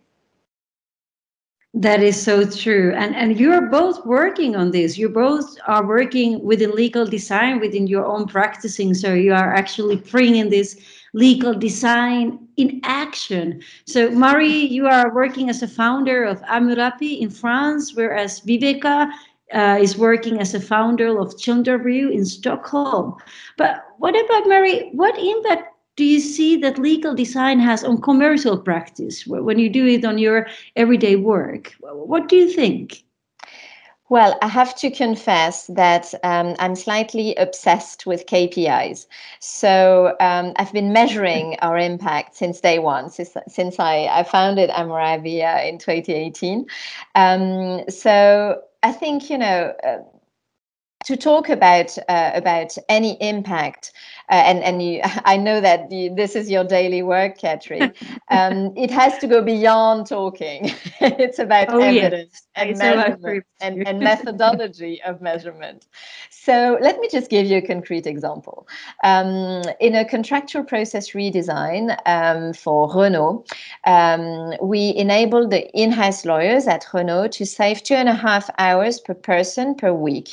That 1.79 2.03
is 2.03 2.21
so 2.21 2.45
true. 2.45 2.93
And 2.93 3.15
and 3.15 3.39
you're 3.39 3.69
both 3.69 4.05
working 4.05 4.53
on 4.53 4.71
this. 4.71 4.97
You 4.97 5.07
both 5.07 5.55
are 5.65 5.87
working 5.87 6.43
within 6.43 6.71
legal 6.71 7.05
design 7.05 7.61
within 7.61 7.87
your 7.87 8.05
own 8.05 8.27
practicing. 8.27 8.93
So 8.93 9.13
you 9.13 9.31
are 9.31 9.53
actually 9.55 9.95
bringing 9.95 10.49
this 10.49 10.75
legal 11.13 11.53
design 11.53 12.49
in 12.57 12.81
action. 12.83 13.61
So 13.85 14.11
Marie, 14.11 14.65
you 14.65 14.87
are 14.87 15.15
working 15.15 15.49
as 15.49 15.63
a 15.63 15.69
founder 15.69 16.25
of 16.25 16.41
Amurabi 16.41 17.21
in 17.21 17.29
France, 17.29 17.95
whereas 17.95 18.41
Viveka 18.41 19.09
uh, 19.53 19.77
is 19.79 19.97
working 19.97 20.41
as 20.41 20.53
a 20.53 20.59
founder 20.59 21.17
of 21.17 21.37
Childrenview 21.37 22.11
in 22.11 22.25
Stockholm. 22.25 23.15
But 23.55 23.85
what 23.99 24.19
about 24.19 24.49
Mary? 24.49 24.89
What 24.91 25.17
impact 25.17 25.68
do 25.99 26.05
you 26.05 26.21
see 26.21 26.55
that 26.55 26.77
legal 26.77 27.13
design 27.13 27.59
has 27.59 27.83
on 27.83 27.99
commercial 27.99 28.57
practice 28.57 29.27
when 29.27 29.59
you 29.59 29.69
do 29.69 29.85
it 29.85 30.05
on 30.05 30.17
your 30.17 30.47
everyday 30.77 31.17
work? 31.17 31.75
What 31.81 32.29
do 32.29 32.37
you 32.37 32.47
think? 32.47 33.03
Well, 34.07 34.39
I 34.41 34.47
have 34.47 34.73
to 34.77 34.89
confess 34.89 35.67
that 35.67 36.13
um, 36.23 36.55
I'm 36.57 36.77
slightly 36.77 37.35
obsessed 37.35 38.05
with 38.05 38.27
KPIs. 38.27 39.07
So 39.41 40.15
um, 40.21 40.53
I've 40.55 40.71
been 40.71 40.93
measuring 40.93 41.57
our 41.61 41.77
impact 41.77 42.33
since 42.37 42.61
day 42.61 42.79
one, 42.79 43.09
since, 43.09 43.35
since 43.49 43.77
I, 43.77 44.05
I 44.05 44.23
founded 44.23 44.69
Amurabi 44.69 45.41
in 45.67 45.79
2018. 45.79 46.65
Um, 47.15 47.83
so 47.89 48.61
I 48.83 48.93
think, 48.93 49.29
you 49.29 49.37
know, 49.37 49.73
uh, 49.83 49.97
to 51.05 51.15
talk 51.15 51.49
about 51.49 51.97
uh, 52.09 52.31
about 52.33 52.77
any 52.89 53.17
impact, 53.21 53.91
and 54.29 54.63
and 54.63 54.81
you, 54.81 55.01
I 55.25 55.37
know 55.37 55.61
that 55.61 55.91
you, 55.91 56.13
this 56.13 56.35
is 56.35 56.49
your 56.49 56.63
daily 56.63 57.03
work, 57.03 57.37
Katri. 57.37 57.93
Um, 58.31 58.73
it 58.77 58.91
has 58.91 59.17
to 59.19 59.27
go 59.27 59.41
beyond 59.41 60.05
talking. 60.05 60.71
it's 61.01 61.39
about 61.39 61.69
oh, 61.69 61.79
evidence 61.79 62.29
yes. 62.31 62.47
and 62.53 62.69
it's 62.69 62.79
measurement 62.79 63.45
and, 63.59 63.87
and 63.87 63.99
methodology 63.99 65.01
of 65.01 65.19
measurement. 65.19 65.87
So 66.29 66.77
let 66.79 66.99
me 66.99 67.09
just 67.11 67.29
give 67.29 67.47
you 67.47 67.57
a 67.57 67.61
concrete 67.61 68.05
example. 68.05 68.67
Um, 69.03 69.63
in 69.79 69.95
a 69.95 70.05
contractual 70.05 70.63
process 70.63 71.11
redesign 71.11 71.97
um, 72.05 72.53
for 72.53 72.91
Renault, 72.93 73.45
um, 73.85 74.53
we 74.61 74.95
enabled 74.95 75.51
the 75.51 75.69
in-house 75.71 76.23
lawyers 76.23 76.67
at 76.67 76.85
Renault 76.93 77.29
to 77.29 77.45
save 77.45 77.81
two 77.81 77.95
and 77.95 78.09
a 78.09 78.13
half 78.13 78.49
hours 78.59 78.99
per 78.99 79.15
person 79.15 79.73
per 79.73 79.91
week. 79.91 80.29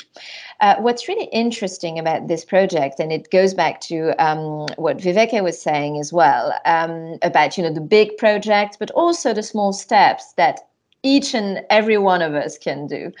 Uh, 0.59 0.75
what's 0.79 1.07
really 1.07 1.29
interesting 1.31 1.99
about 1.99 2.27
this 2.27 2.43
project, 2.43 2.99
and 2.99 3.11
it 3.11 3.29
goes 3.29 3.53
back 3.53 3.79
to 3.81 3.86
um, 4.17 4.67
what 4.77 4.97
Viveka 4.97 5.43
was 5.43 5.61
saying 5.61 5.99
as 5.99 6.11
well 6.13 6.53
um, 6.65 7.17
about 7.21 7.57
you 7.57 7.63
know 7.63 7.73
the 7.73 7.81
big 7.81 8.15
projects, 8.17 8.77
but 8.77 8.91
also 8.91 9.33
the 9.33 9.43
small 9.43 9.73
steps 9.73 10.33
that 10.33 10.67
each 11.03 11.33
and 11.33 11.63
every 11.69 11.97
one 11.97 12.21
of 12.21 12.33
us 12.33 12.57
can 12.57 12.87
do. 12.87 13.11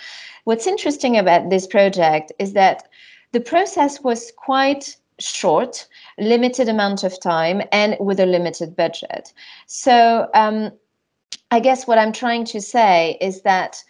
What's 0.45 0.67
interesting 0.67 1.17
about 1.17 1.49
this 1.49 1.67
project 1.67 2.31
is 2.39 2.53
that 2.53 2.87
the 3.31 3.39
process 3.39 4.01
was 4.01 4.31
quite 4.37 4.97
short, 5.19 5.87
limited 6.17 6.69
amount 6.69 7.03
of 7.03 7.19
time, 7.19 7.61
and 7.71 7.97
with 7.99 8.19
a 8.19 8.25
limited 8.25 8.75
budget. 8.75 9.33
So. 9.67 10.29
Um, 10.33 10.71
I 11.49 11.61
guess 11.61 11.87
what 11.87 11.97
I'm 11.97 12.11
trying 12.11 12.43
to 12.45 12.59
say 12.59 13.17
is 13.21 13.43
that 13.43 13.81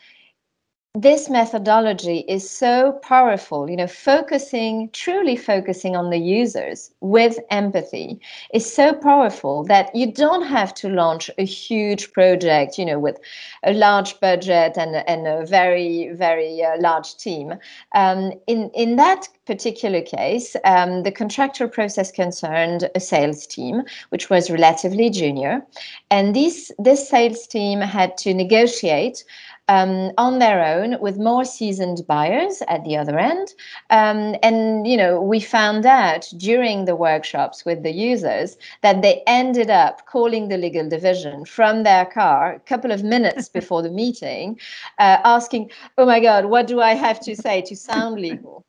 this 1.02 1.30
methodology 1.30 2.26
is 2.28 2.50
so 2.50 2.94
powerful 3.04 3.70
you 3.70 3.78
know 3.78 3.86
focusing 3.86 4.90
truly 4.94 5.36
focusing 5.36 5.96
on 5.96 6.10
the 6.10 6.18
users 6.18 6.92
with 7.02 7.38
empathy 7.52 8.20
is 8.52 8.66
so 8.74 8.94
powerful 8.94 9.64
that 9.64 9.96
you 9.96 10.12
don't 10.12 10.48
have 10.48 10.74
to 10.74 10.90
launch 10.90 11.30
a 11.38 11.46
huge 11.46 12.12
project 12.14 12.80
you 12.80 12.86
know 12.86 12.98
with 12.98 13.20
a 13.64 13.74
large 13.74 14.20
budget 14.20 14.76
and, 14.76 14.96
and 14.96 15.28
a 15.28 15.46
very 15.46 16.10
very 16.14 16.64
uh, 16.64 16.76
large 16.80 17.16
team. 17.18 17.54
Um, 17.94 18.34
in 18.48 18.72
in 18.74 18.96
that 18.96 19.28
particular 19.46 20.02
case 20.02 20.56
um, 20.66 21.04
the 21.04 21.12
contractual 21.12 21.68
process 21.68 22.12
concerned 22.12 22.90
a 22.96 23.00
sales 23.00 23.46
team 23.46 23.84
which 24.10 24.32
was 24.32 24.50
relatively 24.50 25.12
junior. 25.12 25.62
And 26.10 26.36
this 26.36 26.72
this 26.80 27.08
sales 27.08 27.46
team 27.46 27.82
had 27.82 28.18
to 28.18 28.34
negotiate 28.34 29.24
um, 29.68 30.12
on 30.18 30.40
their 30.40 30.64
own 30.64 31.00
with 31.02 31.18
more 31.18 31.46
seasoned 31.46 32.06
buyers 32.08 32.62
at 32.68 32.84
the 32.84 32.98
other 32.98 33.18
end. 33.20 33.54
Um, 33.90 34.36
and, 34.44 34.88
you 34.88 34.98
know, 34.98 35.22
we 35.22 35.40
found 35.40 35.86
out 35.86 36.28
during 36.38 36.86
the 36.86 36.96
workshops 36.96 37.66
with 37.66 37.84
the 37.84 37.92
users 37.92 38.58
that 38.82 39.02
they 39.02 39.24
ended 39.28 39.70
up 39.70 40.06
calling 40.06 40.48
the 40.48 40.58
legal 40.58 40.88
division 40.88 41.46
from 41.46 41.84
their 41.84 42.06
car 42.06 42.54
a 42.54 42.60
couple 42.62 42.92
of 42.92 43.04
minutes 43.04 43.50
before 43.60 43.82
the 43.82 43.92
meeting, 43.92 44.60
uh, 45.00 45.18
asking, 45.24 45.72
oh 45.98 46.06
my 46.06 46.20
God, 46.20 46.46
what 46.46 46.68
do 46.68 46.82
I 46.82 46.94
have 46.94 47.20
to 47.22 47.36
say 47.36 47.62
to 47.64 47.76
sound 47.76 48.20
legal? 48.20 48.67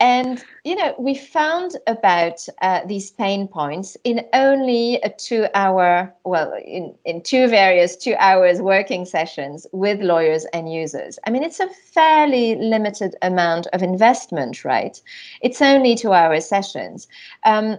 And 0.00 0.42
you 0.64 0.76
know, 0.76 0.94
we 0.98 1.14
found 1.14 1.76
about 1.86 2.46
uh, 2.62 2.80
these 2.86 3.10
pain 3.10 3.46
points 3.46 3.96
in 4.04 4.24
only 4.32 4.96
a 5.02 5.10
two-hour, 5.10 6.14
well, 6.24 6.52
in, 6.64 6.94
in 7.04 7.22
two 7.22 7.48
various 7.48 7.96
two 7.96 8.14
hours 8.18 8.62
working 8.62 9.04
sessions 9.04 9.66
with 9.72 10.00
lawyers 10.00 10.46
and 10.54 10.72
users. 10.72 11.18
I 11.26 11.30
mean, 11.30 11.42
it's 11.42 11.60
a 11.60 11.68
fairly 11.68 12.56
limited 12.56 13.14
amount 13.20 13.66
of 13.74 13.82
investment, 13.82 14.64
right? 14.64 15.00
It's 15.42 15.60
only 15.60 15.94
two-hour 15.94 16.40
sessions. 16.40 17.06
Um, 17.44 17.78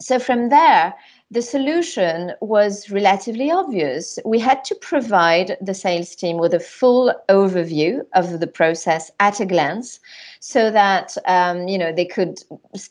so 0.00 0.18
from 0.18 0.48
there, 0.48 0.94
the 1.32 1.42
solution 1.42 2.32
was 2.40 2.90
relatively 2.90 3.52
obvious. 3.52 4.18
We 4.24 4.40
had 4.40 4.64
to 4.64 4.74
provide 4.74 5.56
the 5.60 5.74
sales 5.74 6.16
team 6.16 6.38
with 6.38 6.54
a 6.54 6.58
full 6.58 7.14
overview 7.28 8.00
of 8.14 8.40
the 8.40 8.48
process 8.48 9.12
at 9.20 9.38
a 9.38 9.46
glance 9.46 10.00
so 10.40 10.70
that 10.70 11.16
um, 11.26 11.68
you 11.68 11.78
know 11.78 11.92
they 11.92 12.04
could 12.04 12.40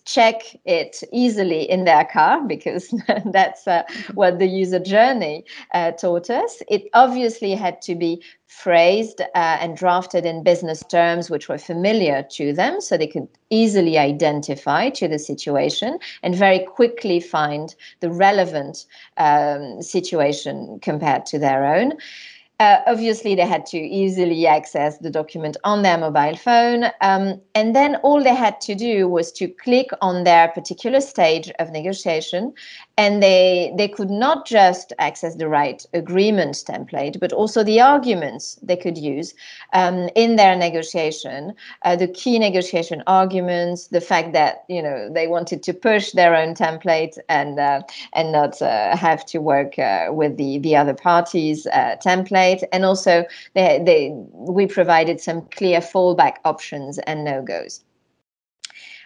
check 0.05 0.41
it 0.65 1.03
easily 1.11 1.69
in 1.69 1.83
their 1.83 2.05
car 2.05 2.41
because 2.47 2.93
that's 3.25 3.67
uh, 3.67 3.83
what 4.13 4.39
the 4.39 4.47
user 4.47 4.79
journey 4.79 5.43
uh, 5.73 5.91
taught 5.91 6.29
us. 6.29 6.61
It 6.69 6.89
obviously 6.93 7.53
had 7.53 7.81
to 7.83 7.95
be 7.95 8.23
phrased 8.49 9.21
uh, 9.21 9.57
and 9.61 9.77
drafted 9.77 10.25
in 10.25 10.43
business 10.43 10.83
terms 10.89 11.29
which 11.29 11.47
were 11.47 11.57
familiar 11.57 12.23
to 12.31 12.51
them 12.51 12.81
so 12.81 12.97
they 12.97 13.07
could 13.07 13.27
easily 13.51 13.97
identify 13.97 14.89
to 14.89 15.07
the 15.07 15.19
situation 15.19 15.99
and 16.23 16.35
very 16.35 16.59
quickly 16.59 17.19
find 17.19 17.75
the 17.99 18.09
relevant 18.09 18.85
um, 19.17 19.81
situation 19.81 20.79
compared 20.81 21.27
to 21.27 21.37
their 21.37 21.63
own 21.63 21.93
uh, 22.59 22.81
obviously, 22.87 23.35
they 23.35 23.45
had 23.45 23.65
to 23.67 23.77
easily 23.77 24.45
access 24.45 24.97
the 24.97 25.09
document 25.09 25.55
on 25.63 25.81
their 25.81 25.97
mobile 25.97 26.35
phone. 26.35 26.85
Um, 26.99 27.39
and 27.55 27.73
then 27.73 27.95
all 27.97 28.21
they 28.21 28.35
had 28.35 28.59
to 28.61 28.75
do 28.75 29.07
was 29.07 29.31
to 29.33 29.47
click 29.47 29.87
on 30.01 30.25
their 30.25 30.49
particular 30.49 30.99
stage 30.99 31.49
of 31.59 31.71
negotiation 31.71 32.53
and 32.99 33.23
they 33.23 33.73
they 33.77 33.87
could 33.87 34.09
not 34.09 34.45
just 34.45 34.91
access 34.99 35.35
the 35.35 35.47
right 35.47 35.85
agreement 35.93 36.55
template, 36.67 37.17
but 37.19 37.31
also 37.31 37.63
the 37.63 37.79
arguments 37.79 38.59
they 38.61 38.75
could 38.75 38.97
use 38.97 39.33
um, 39.71 40.09
in 40.15 40.35
their 40.35 40.53
negotiation, 40.55 41.53
uh, 41.85 41.95
the 41.95 42.09
key 42.09 42.37
negotiation 42.37 43.01
arguments, 43.07 43.87
the 43.87 44.01
fact 44.01 44.33
that 44.33 44.65
you 44.67 44.83
know 44.83 45.09
they 45.13 45.27
wanted 45.27 45.63
to 45.63 45.73
push 45.73 46.11
their 46.11 46.35
own 46.35 46.53
template 46.53 47.17
and 47.29 47.57
uh, 47.57 47.81
and 48.13 48.33
not 48.33 48.61
uh, 48.61 48.97
have 48.97 49.25
to 49.27 49.39
work 49.39 49.79
uh, 49.79 50.07
with 50.11 50.35
the 50.35 50.59
the 50.59 50.75
other 50.75 50.93
party's 50.93 51.65
uh, 51.67 51.95
template, 52.03 52.63
and 52.73 52.83
also 52.83 53.23
they, 53.55 53.81
they 53.85 54.11
we 54.33 54.67
provided 54.67 55.21
some 55.21 55.41
clear 55.57 55.79
fallback 55.79 56.35
options 56.43 56.99
and 56.99 57.23
no 57.23 57.41
goes. 57.41 57.81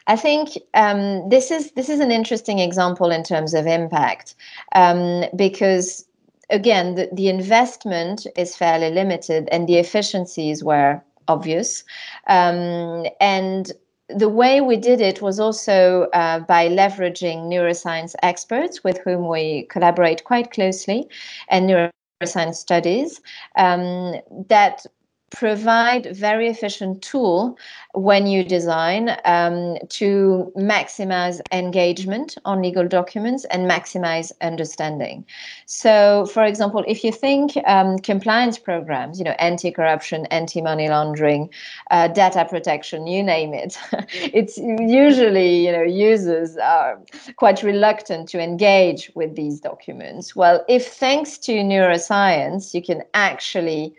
I 0.07 0.15
think 0.15 0.57
um, 0.73 1.29
this 1.29 1.51
is 1.51 1.71
this 1.71 1.89
is 1.89 1.99
an 1.99 2.11
interesting 2.11 2.59
example 2.59 3.11
in 3.11 3.23
terms 3.23 3.53
of 3.53 3.67
impact 3.67 4.35
um, 4.75 5.25
because 5.35 6.05
again 6.49 6.95
the, 6.95 7.09
the 7.13 7.29
investment 7.29 8.27
is 8.35 8.55
fairly 8.55 8.89
limited 8.89 9.47
and 9.51 9.67
the 9.67 9.77
efficiencies 9.77 10.63
were 10.63 11.01
obvious 11.27 11.83
um, 12.27 13.05
and 13.21 13.71
the 14.09 14.29
way 14.29 14.59
we 14.59 14.75
did 14.75 14.99
it 14.99 15.21
was 15.21 15.39
also 15.39 16.07
uh, 16.13 16.39
by 16.39 16.67
leveraging 16.67 17.47
neuroscience 17.47 18.13
experts 18.21 18.83
with 18.83 18.99
whom 18.99 19.29
we 19.29 19.63
collaborate 19.69 20.25
quite 20.25 20.51
closely 20.51 21.07
and 21.47 21.69
neuroscience 21.69 22.55
studies 22.55 23.21
um, 23.57 24.15
that 24.49 24.85
provide 25.33 26.15
very 26.15 26.47
efficient 26.47 27.01
tool 27.01 27.57
when 27.93 28.27
you 28.27 28.43
design 28.43 29.17
um, 29.25 29.77
to 29.89 30.51
maximize 30.55 31.41
engagement 31.51 32.37
on 32.45 32.61
legal 32.61 32.87
documents 32.87 33.43
and 33.45 33.69
maximize 33.69 34.31
understanding. 34.41 35.25
So, 35.65 36.27
for 36.27 36.43
example, 36.43 36.83
if 36.87 37.03
you 37.03 37.11
think 37.11 37.57
um, 37.65 37.97
compliance 37.99 38.57
programs, 38.57 39.17
you 39.17 39.25
know, 39.25 39.35
anti-corruption, 39.39 40.27
anti-money 40.27 40.87
laundering, 40.89 41.49
uh, 41.91 42.07
data 42.09 42.45
protection, 42.47 43.07
you 43.07 43.23
name 43.23 43.53
it, 43.53 43.77
it's 44.13 44.57
usually 44.57 45.65
you 45.65 45.71
know 45.71 45.83
users 45.83 46.57
are 46.57 47.01
quite 47.35 47.63
reluctant 47.63 48.29
to 48.29 48.39
engage 48.39 49.11
with 49.15 49.35
these 49.35 49.59
documents. 49.59 50.35
Well, 50.35 50.63
if 50.69 50.87
thanks 50.93 51.37
to 51.39 51.53
neuroscience, 51.53 52.73
you 52.73 52.83
can 52.83 53.03
actually 53.13 53.95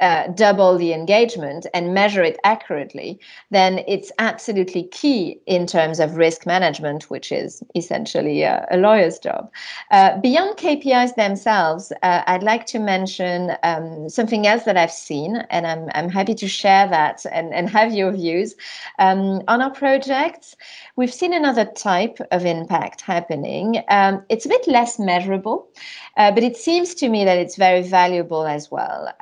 uh, 0.00 0.28
double 0.28 0.78
the 0.78 0.92
engagement 0.92 1.66
and 1.74 1.94
measure 1.94 2.22
it 2.22 2.38
accurately, 2.44 3.18
then 3.50 3.80
it's 3.86 4.12
absolutely 4.18 4.84
key 4.84 5.40
in 5.46 5.66
terms 5.66 6.00
of 6.00 6.16
risk 6.16 6.46
management, 6.46 7.10
which 7.10 7.32
is 7.32 7.62
essentially 7.74 8.42
a, 8.42 8.66
a 8.70 8.76
lawyer's 8.76 9.18
job. 9.18 9.50
Uh, 9.90 10.18
beyond 10.20 10.56
KPIs 10.56 11.14
themselves, 11.14 11.92
uh, 12.02 12.22
I'd 12.26 12.42
like 12.42 12.66
to 12.66 12.78
mention 12.78 13.52
um, 13.62 14.08
something 14.08 14.46
else 14.46 14.64
that 14.64 14.76
I've 14.76 14.92
seen, 14.92 15.36
and 15.50 15.66
I'm, 15.66 15.88
I'm 15.94 16.08
happy 16.08 16.34
to 16.34 16.48
share 16.48 16.88
that 16.88 17.24
and, 17.32 17.52
and 17.52 17.68
have 17.68 17.92
your 17.92 18.12
views. 18.12 18.54
Um, 18.98 19.42
on 19.48 19.62
our 19.62 19.70
projects, 19.70 20.56
we've 20.96 21.12
seen 21.12 21.32
another 21.32 21.64
type 21.64 22.18
of 22.30 22.44
impact 22.44 23.00
happening. 23.00 23.82
Um, 23.88 24.24
it's 24.28 24.46
a 24.46 24.48
bit 24.48 24.66
less 24.66 24.98
measurable, 24.98 25.68
uh, 26.16 26.32
but 26.32 26.42
it 26.42 26.56
seems 26.56 26.94
to 26.96 27.08
me 27.08 27.24
that 27.24 27.38
it's 27.38 27.56
very 27.56 27.82
valuable 27.82 28.46
as 28.46 28.70
well. 28.70 29.12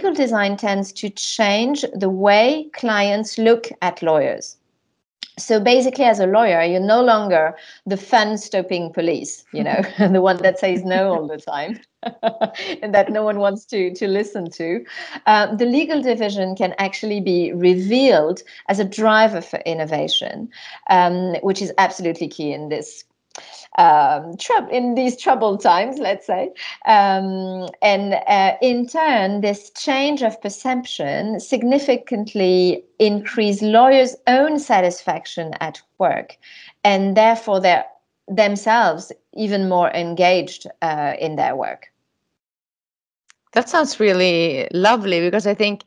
Legal 0.00 0.14
design 0.14 0.56
tends 0.56 0.92
to 0.92 1.10
change 1.10 1.84
the 1.92 2.08
way 2.08 2.70
clients 2.72 3.36
look 3.36 3.68
at 3.82 4.02
lawyers. 4.02 4.56
So 5.38 5.60
basically, 5.60 6.06
as 6.06 6.18
a 6.18 6.26
lawyer, 6.26 6.62
you're 6.62 6.80
no 6.80 7.02
longer 7.02 7.54
the 7.84 7.98
fun 7.98 8.38
stopping 8.38 8.94
police, 8.94 9.44
you 9.52 9.62
know, 9.62 9.82
the 9.98 10.22
one 10.22 10.38
that 10.38 10.58
says 10.58 10.84
no 10.84 11.12
all 11.12 11.26
the 11.26 11.36
time 11.36 11.80
and 12.82 12.94
that 12.94 13.12
no 13.12 13.22
one 13.22 13.40
wants 13.40 13.66
to, 13.66 13.92
to 13.92 14.08
listen 14.08 14.48
to. 14.52 14.82
Uh, 15.26 15.54
the 15.54 15.66
legal 15.66 16.00
division 16.00 16.56
can 16.56 16.74
actually 16.78 17.20
be 17.20 17.52
revealed 17.52 18.40
as 18.70 18.78
a 18.78 18.86
driver 18.86 19.42
for 19.42 19.58
innovation, 19.66 20.48
um, 20.88 21.34
which 21.42 21.60
is 21.60 21.74
absolutely 21.76 22.26
key 22.26 22.54
in 22.54 22.70
this 22.70 23.04
um, 23.78 24.36
in 24.70 24.94
these 24.94 25.16
troubled 25.16 25.60
times, 25.60 25.98
let's 25.98 26.26
say. 26.26 26.50
Um, 26.86 27.68
and 27.82 28.14
uh, 28.26 28.56
in 28.60 28.86
turn, 28.86 29.40
this 29.40 29.70
change 29.70 30.22
of 30.22 30.40
perception 30.40 31.40
significantly 31.40 32.84
increased 32.98 33.62
lawyers' 33.62 34.16
own 34.26 34.58
satisfaction 34.58 35.54
at 35.60 35.80
work, 35.98 36.36
and 36.84 37.16
therefore 37.16 37.60
they're 37.60 37.86
themselves 38.28 39.12
even 39.34 39.68
more 39.68 39.90
engaged 39.90 40.66
uh, 40.82 41.14
in 41.18 41.36
their 41.36 41.56
work. 41.56 41.90
That 43.52 43.68
sounds 43.68 43.98
really 43.98 44.68
lovely 44.72 45.20
because 45.20 45.46
I 45.46 45.54
think 45.54 45.84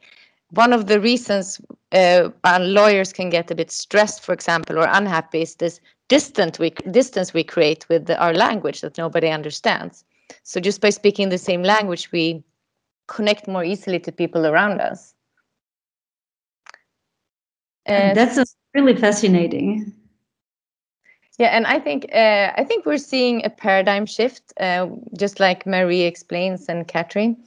one 0.54 0.72
of 0.74 0.86
the 0.88 1.00
reasons 1.00 1.60
uh, 1.92 2.30
lawyers 2.60 3.12
can 3.12 3.30
get 3.30 3.50
a 3.52 3.56
bit 3.56 3.72
stressed, 3.72 4.24
for 4.24 4.34
example, 4.34 4.78
or 4.78 4.88
unhappy 4.89 5.42
is 5.42 5.56
this 5.56 5.80
distant 6.10 6.60
we 6.60 6.70
distance 6.92 7.34
we 7.34 7.44
create 7.44 7.88
with 7.89 8.06
the, 8.06 8.22
our 8.22 8.34
language 8.34 8.82
that 8.82 8.98
nobody 8.98 9.30
understands. 9.30 10.04
So 10.44 10.60
just 10.60 10.82
by 10.82 10.89
speaking 10.92 11.30
the 11.30 11.38
same 11.38 11.63
language, 11.63 12.12
we 12.12 12.44
connect 13.08 13.48
more 13.48 13.63
easily 13.63 14.00
to 14.00 14.12
people 14.12 14.46
around 14.46 14.80
us. 14.80 15.16
Uh, 17.88 18.13
That's 18.13 18.56
really 18.74 18.96
fascinating. 18.96 19.94
Yeah, 21.39 21.48
and 21.48 21.66
I 21.66 21.80
think 21.80 22.06
uh, 22.13 22.52
I 22.56 22.63
think 22.63 22.86
we're 22.86 22.98
seeing 22.98 23.44
a 23.44 23.50
paradigm 23.50 24.06
shift, 24.06 24.54
uh, 24.60 24.88
just 25.18 25.39
like 25.39 25.66
Marie 25.66 26.04
explains 26.04 26.70
and 26.70 26.88
Catherine. 26.88 27.38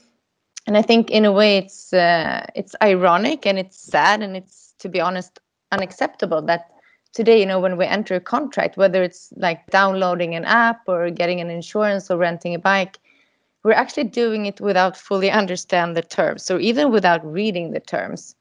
And 0.67 0.77
I 0.77 0.83
think 0.83 1.11
in 1.11 1.25
a 1.25 1.33
way 1.33 1.59
it's 1.59 1.93
uh, 1.93 2.45
it's 2.55 2.75
ironic 2.83 3.47
and 3.47 3.59
it's 3.59 3.79
sad 3.79 4.23
and 4.23 4.37
it's 4.37 4.75
to 4.79 4.89
be 4.89 5.01
honest 5.01 5.39
unacceptable 5.73 6.43
that 6.43 6.71
today 7.13 7.41
you 7.41 7.47
know 7.47 7.61
when 7.61 7.77
we 7.77 7.85
enter 7.87 8.15
a 8.15 8.21
contract 8.21 8.77
whether 8.77 9.03
it's 9.03 9.33
like 9.37 9.67
downloading 9.71 10.35
an 10.35 10.45
app 10.45 10.81
or 10.87 11.11
getting 11.11 11.41
an 11.41 11.51
insurance 11.51 12.11
or 12.11 12.17
renting 12.17 12.55
a 12.55 12.59
bike 12.59 12.99
we're 13.67 13.73
actually 13.73 14.05
doing 14.05 14.47
it 14.47 14.61
without 14.61 14.97
fully 14.97 15.29
understand 15.29 15.97
the 15.97 16.03
terms 16.03 16.49
or 16.53 16.61
even 16.61 16.93
without 16.93 17.21
reading 17.27 17.73
the 17.73 17.81
terms. 17.81 18.37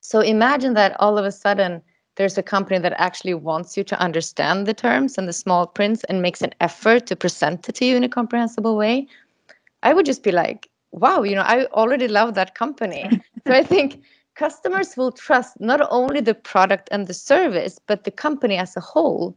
So 0.00 0.20
imagine 0.20 0.72
that 0.72 0.98
all 0.98 1.18
of 1.18 1.26
a 1.26 1.30
sudden 1.30 1.82
there's 2.14 2.38
a 2.38 2.42
company 2.42 2.78
that 2.78 2.94
actually 2.96 3.34
wants 3.34 3.76
you 3.76 3.84
to 3.84 4.00
understand 4.00 4.66
the 4.66 4.72
terms 4.72 5.18
and 5.18 5.28
the 5.28 5.34
small 5.34 5.66
prints 5.66 6.04
and 6.04 6.22
makes 6.22 6.40
an 6.40 6.54
effort 6.60 7.06
to 7.08 7.16
present 7.16 7.68
it 7.68 7.74
to 7.74 7.84
you 7.84 7.96
in 7.96 8.04
a 8.04 8.08
comprehensible 8.08 8.78
way. 8.78 9.06
I 9.82 9.92
would 9.92 10.06
just 10.06 10.22
be 10.22 10.32
like 10.32 10.70
wow 10.96 11.22
you 11.22 11.34
know 11.34 11.42
i 11.42 11.64
already 11.66 12.08
love 12.08 12.34
that 12.34 12.54
company 12.54 13.08
so 13.46 13.52
i 13.52 13.62
think 13.62 14.02
customers 14.36 14.96
will 14.96 15.10
trust 15.10 15.58
not 15.60 15.80
only 15.90 16.20
the 16.20 16.34
product 16.34 16.88
and 16.92 17.06
the 17.06 17.14
service, 17.14 17.80
but 17.86 18.04
the 18.04 18.10
company 18.10 18.56
as 18.56 18.76
a 18.76 18.80
whole. 18.80 19.36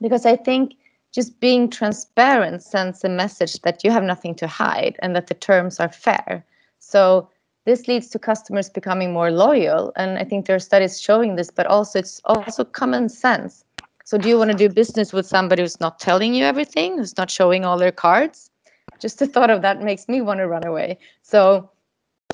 Because 0.00 0.26
I 0.26 0.36
think 0.36 0.74
just 1.12 1.40
being 1.40 1.70
transparent 1.70 2.62
sends 2.62 3.02
a 3.02 3.08
message 3.08 3.62
that 3.62 3.82
you 3.82 3.90
have 3.90 4.04
nothing 4.04 4.34
to 4.36 4.46
hide 4.46 4.96
and 5.00 5.16
that 5.16 5.28
the 5.28 5.34
terms 5.34 5.80
are 5.80 5.88
fair. 5.88 6.44
So 6.80 7.30
this 7.64 7.88
leads 7.88 8.08
to 8.08 8.18
customers 8.18 8.68
becoming 8.68 9.12
more 9.12 9.30
loyal. 9.30 9.92
And 9.96 10.18
I 10.18 10.24
think 10.24 10.46
there 10.46 10.56
are 10.56 10.60
studies 10.60 11.00
showing 11.00 11.36
this, 11.36 11.50
but 11.50 11.66
also 11.66 11.98
it's 11.98 12.20
also 12.24 12.64
common 12.64 13.08
sense. 13.08 13.64
So 14.04 14.18
do 14.18 14.28
you 14.28 14.38
want 14.38 14.50
to 14.50 14.56
do 14.56 14.68
business 14.68 15.12
with 15.12 15.26
somebody 15.26 15.62
who's 15.62 15.80
not 15.80 15.98
telling 15.98 16.34
you 16.34 16.44
everything, 16.44 16.98
who's 16.98 17.16
not 17.16 17.30
showing 17.30 17.64
all 17.64 17.78
their 17.78 17.92
cards? 17.92 18.50
Just 18.98 19.18
the 19.18 19.26
thought 19.26 19.50
of 19.50 19.62
that 19.62 19.82
makes 19.82 20.08
me 20.08 20.20
want 20.20 20.38
to 20.38 20.46
run 20.46 20.66
away. 20.66 20.98
So 21.22 21.70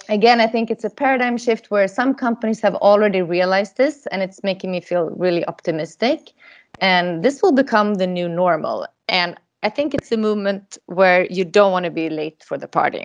again, 0.09 0.41
I 0.41 0.47
think 0.47 0.71
it's 0.71 0.85
a 0.85 0.91
paradigm 0.91 1.37
shift 1.37 1.71
where 1.71 1.89
some 1.89 2.15
companies 2.15 2.61
have 2.61 2.75
already 2.77 3.23
realized 3.23 3.77
this, 3.77 4.07
and 4.07 4.23
it's 4.23 4.43
making 4.43 4.71
me 4.71 4.81
feel 4.81 5.11
really 5.11 5.47
optimistic. 5.47 6.33
And 6.81 7.23
this 7.25 7.43
will 7.43 7.53
become 7.53 7.95
the 7.95 8.07
new 8.07 8.29
normal. 8.29 8.87
And 9.09 9.37
I 9.63 9.71
think 9.71 9.95
it's 9.95 10.13
a 10.13 10.17
movement 10.17 10.79
where 10.87 11.27
you 11.27 11.45
don't 11.45 11.73
want 11.73 11.85
to 11.85 11.91
be 11.91 12.11
late 12.11 12.45
for 12.45 12.59
the 12.59 12.69
party. 12.69 13.05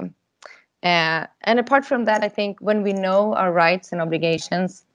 Uh, 0.83 1.25
and 1.41 1.59
apart 1.59 1.85
from 1.85 2.05
that, 2.05 2.23
I 2.23 2.29
think 2.29 2.59
when 2.59 2.83
we 2.83 2.93
know 2.93 3.33
our 3.35 3.51
rights 3.51 3.91
and 3.91 4.01
obligations, 4.01 4.85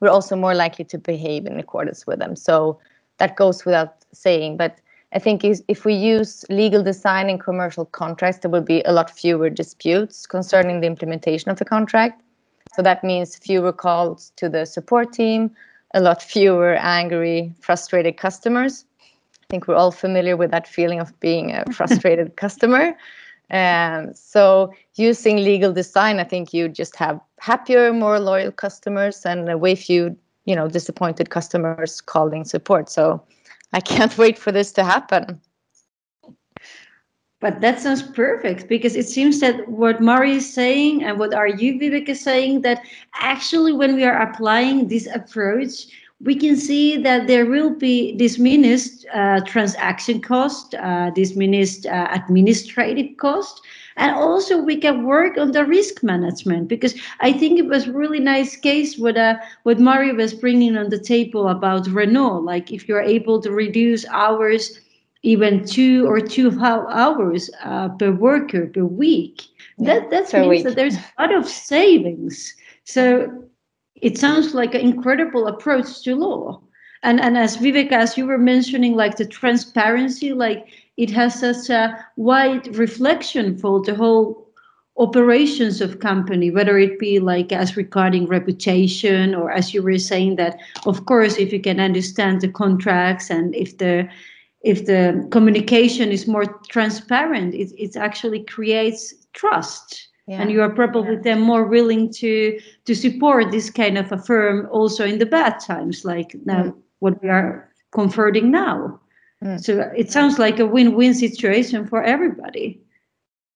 we're 0.00 0.10
also 0.10 0.36
more 0.36 0.54
likely 0.54 0.84
to 0.86 0.98
behave 0.98 1.46
in 1.46 1.58
accordance 1.58 2.06
with 2.06 2.18
them. 2.18 2.34
So 2.36 2.78
that 3.18 3.36
goes 3.36 3.64
without 3.64 4.04
saying. 4.12 4.56
But 4.56 4.78
I 5.14 5.18
think 5.18 5.44
if 5.44 5.84
we 5.84 5.92
use 5.92 6.44
legal 6.48 6.82
design 6.82 7.28
in 7.28 7.38
commercial 7.38 7.84
contracts, 7.84 8.40
there 8.40 8.50
will 8.50 8.62
be 8.62 8.82
a 8.82 8.92
lot 8.92 9.10
fewer 9.10 9.50
disputes 9.50 10.26
concerning 10.26 10.80
the 10.80 10.86
implementation 10.86 11.50
of 11.50 11.58
the 11.58 11.66
contract. 11.66 12.22
So 12.74 12.82
that 12.82 13.04
means 13.04 13.36
fewer 13.36 13.72
calls 13.72 14.32
to 14.36 14.48
the 14.48 14.64
support 14.64 15.12
team, 15.12 15.50
a 15.92 16.00
lot 16.00 16.22
fewer 16.22 16.76
angry, 16.76 17.54
frustrated 17.60 18.16
customers. 18.16 18.86
I 19.42 19.46
think 19.50 19.68
we're 19.68 19.74
all 19.74 19.90
familiar 19.90 20.34
with 20.34 20.50
that 20.52 20.66
feeling 20.66 20.98
of 20.98 21.18
being 21.20 21.52
a 21.52 21.64
frustrated 21.72 22.36
customer. 22.36 22.96
Um, 23.50 24.14
so 24.14 24.72
using 24.94 25.36
legal 25.36 25.74
design, 25.74 26.20
I 26.20 26.24
think 26.24 26.54
you 26.54 26.70
just 26.70 26.96
have 26.96 27.20
happier, 27.38 27.92
more 27.92 28.18
loyal 28.18 28.50
customers 28.50 29.26
and 29.26 29.50
a 29.50 29.58
way 29.58 29.74
few, 29.74 30.16
you 30.46 30.56
know, 30.56 30.68
disappointed 30.68 31.28
customers 31.28 32.00
calling 32.00 32.46
support. 32.46 32.88
So 32.88 33.22
I 33.72 33.80
can't 33.80 34.16
wait 34.22 34.38
for 34.38 34.52
this 34.52 34.72
to 34.72 34.84
happen. 34.84 35.40
But 37.40 37.60
that 37.60 37.80
sounds 37.80 38.02
perfect 38.02 38.68
because 38.68 38.94
it 38.94 39.08
seems 39.08 39.40
that 39.40 39.68
what 39.68 40.00
Mari 40.00 40.36
is 40.36 40.54
saying 40.54 41.02
and 41.02 41.18
what 41.18 41.34
are 41.34 41.48
you, 41.48 41.74
Vivek, 41.74 42.08
is 42.08 42.20
saying 42.20 42.60
that 42.60 42.82
actually 43.14 43.72
when 43.72 43.96
we 43.96 44.04
are 44.04 44.22
applying 44.22 44.86
this 44.86 45.08
approach, 45.12 45.88
we 46.20 46.36
can 46.36 46.56
see 46.56 46.96
that 46.98 47.26
there 47.26 47.46
will 47.46 47.74
be 47.74 48.16
diminished 48.16 49.04
uh, 49.12 49.40
transaction 49.40 50.20
cost, 50.20 50.76
uh, 50.76 51.10
diminished 51.10 51.84
uh, 51.86 52.06
administrative 52.12 53.16
cost, 53.16 53.60
and 53.96 54.14
also 54.14 54.58
we 54.58 54.76
can 54.76 55.04
work 55.04 55.38
on 55.38 55.52
the 55.52 55.64
risk 55.64 56.02
management 56.02 56.68
because 56.68 56.94
I 57.20 57.32
think 57.32 57.58
it 57.58 57.66
was 57.66 57.88
really 57.88 58.20
nice 58.20 58.56
case 58.56 58.98
what 58.98 59.16
uh, 59.16 59.36
what 59.64 59.80
Mario 59.80 60.14
was 60.14 60.34
bringing 60.34 60.76
on 60.76 60.88
the 60.90 60.98
table 60.98 61.48
about 61.48 61.86
Renault. 61.88 62.40
Like 62.40 62.72
if 62.72 62.88
you're 62.88 63.02
able 63.02 63.40
to 63.42 63.50
reduce 63.50 64.06
hours, 64.06 64.80
even 65.22 65.64
two 65.64 66.06
or 66.06 66.20
two 66.20 66.58
hours 66.60 67.50
uh, 67.64 67.88
per 67.90 68.12
worker 68.12 68.66
per 68.66 68.84
week, 68.84 69.42
yeah, 69.78 70.00
that 70.00 70.10
that 70.10 70.32
means 70.32 70.48
week. 70.48 70.64
that 70.64 70.76
there's 70.76 70.96
a 70.96 71.22
lot 71.22 71.34
of 71.34 71.48
savings. 71.48 72.54
So 72.84 73.48
it 73.96 74.18
sounds 74.18 74.54
like 74.54 74.74
an 74.74 74.80
incredible 74.80 75.46
approach 75.46 76.02
to 76.02 76.16
law. 76.16 76.60
And 77.04 77.20
and 77.20 77.36
as 77.36 77.56
Vivek, 77.56 77.90
as 77.92 78.16
you 78.16 78.26
were 78.26 78.38
mentioning, 78.38 78.94
like 78.94 79.16
the 79.16 79.26
transparency, 79.26 80.32
like 80.32 80.68
it 81.02 81.10
has 81.10 81.40
such 81.40 81.68
a 81.68 82.06
wide 82.16 82.76
reflection 82.76 83.58
for 83.58 83.82
the 83.82 83.94
whole 83.94 84.48
operations 84.98 85.80
of 85.80 85.98
company 85.98 86.50
whether 86.50 86.78
it 86.78 86.98
be 86.98 87.18
like 87.18 87.50
as 87.50 87.76
regarding 87.76 88.26
reputation 88.26 89.34
or 89.34 89.50
as 89.50 89.74
you 89.74 89.82
were 89.82 89.98
saying 89.98 90.36
that 90.36 90.60
of 90.86 91.06
course 91.06 91.38
if 91.38 91.52
you 91.52 91.60
can 91.60 91.80
understand 91.80 92.40
the 92.40 92.48
contracts 92.48 93.30
and 93.30 93.54
if 93.54 93.78
the 93.78 94.06
if 94.60 94.86
the 94.86 95.26
communication 95.32 96.12
is 96.12 96.28
more 96.28 96.44
transparent 96.68 97.54
it, 97.54 97.72
it 97.76 97.96
actually 97.96 98.44
creates 98.44 99.14
trust 99.32 100.08
yeah. 100.28 100.40
and 100.40 100.52
you 100.52 100.60
are 100.60 100.70
probably 100.70 101.14
yeah. 101.14 101.22
then 101.24 101.40
more 101.40 101.64
willing 101.64 102.12
to 102.12 102.60
to 102.84 102.94
support 102.94 103.50
this 103.50 103.70
kind 103.70 103.96
of 103.96 104.12
a 104.12 104.18
firm 104.18 104.68
also 104.70 105.04
in 105.04 105.18
the 105.18 105.26
bad 105.26 105.58
times 105.58 106.04
like 106.04 106.36
now 106.44 106.64
mm. 106.64 106.74
what 107.00 107.20
we 107.22 107.28
are 107.28 107.72
converting 107.92 108.50
now 108.50 109.00
mm. 109.42 109.62
so 109.62 109.90
it 109.96 110.10
sounds 110.10 110.38
like 110.38 110.58
a 110.58 110.66
win-win 110.66 111.14
situation 111.14 111.86
for 111.86 112.02
everybody 112.02 112.80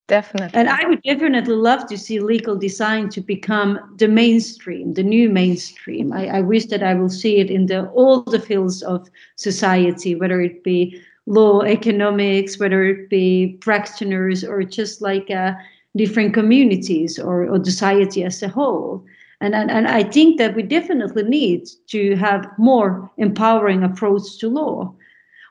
definitely 0.08 0.58
and 0.58 0.68
i 0.68 0.86
would 0.86 1.02
definitely 1.02 1.54
love 1.54 1.86
to 1.86 1.96
see 1.98 2.20
legal 2.20 2.56
design 2.56 3.08
to 3.08 3.20
become 3.20 3.78
the 3.96 4.08
mainstream 4.08 4.94
the 4.94 5.02
new 5.02 5.28
mainstream 5.28 6.12
i, 6.12 6.26
I 6.26 6.40
wish 6.40 6.66
that 6.66 6.82
i 6.82 6.94
will 6.94 7.10
see 7.10 7.38
it 7.38 7.50
in 7.50 7.66
the 7.66 7.88
all 7.90 8.22
the 8.22 8.40
fields 8.40 8.82
of 8.82 9.08
society 9.36 10.14
whether 10.14 10.40
it 10.40 10.62
be 10.62 11.00
law 11.26 11.62
economics 11.62 12.58
whether 12.58 12.84
it 12.84 13.08
be 13.10 13.56
practitioners 13.60 14.44
or 14.44 14.62
just 14.62 15.02
like 15.02 15.30
a 15.30 15.58
different 15.96 16.34
communities 16.34 17.18
or, 17.18 17.48
or 17.48 17.64
society 17.64 18.22
as 18.22 18.42
a 18.42 18.48
whole. 18.48 19.04
And, 19.40 19.54
and, 19.54 19.70
and 19.70 19.88
I 19.88 20.02
think 20.02 20.38
that 20.38 20.54
we 20.54 20.62
definitely 20.62 21.24
need 21.24 21.68
to 21.88 22.16
have 22.16 22.46
more 22.58 23.10
empowering 23.18 23.82
approach 23.82 24.38
to 24.38 24.48
law. 24.48 24.94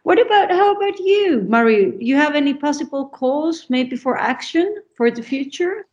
What 0.06 0.22
about 0.22 0.52
how 0.52 0.76
about 0.76 1.00
you, 1.00 1.42
Mario? 1.50 1.92
You 2.00 2.16
have 2.16 2.36
any 2.36 2.54
possible 2.54 3.10
calls 3.10 3.66
maybe 3.70 3.96
for 3.96 4.20
action 4.20 4.84
for 4.96 5.10
the 5.10 5.24
future? 5.24 5.88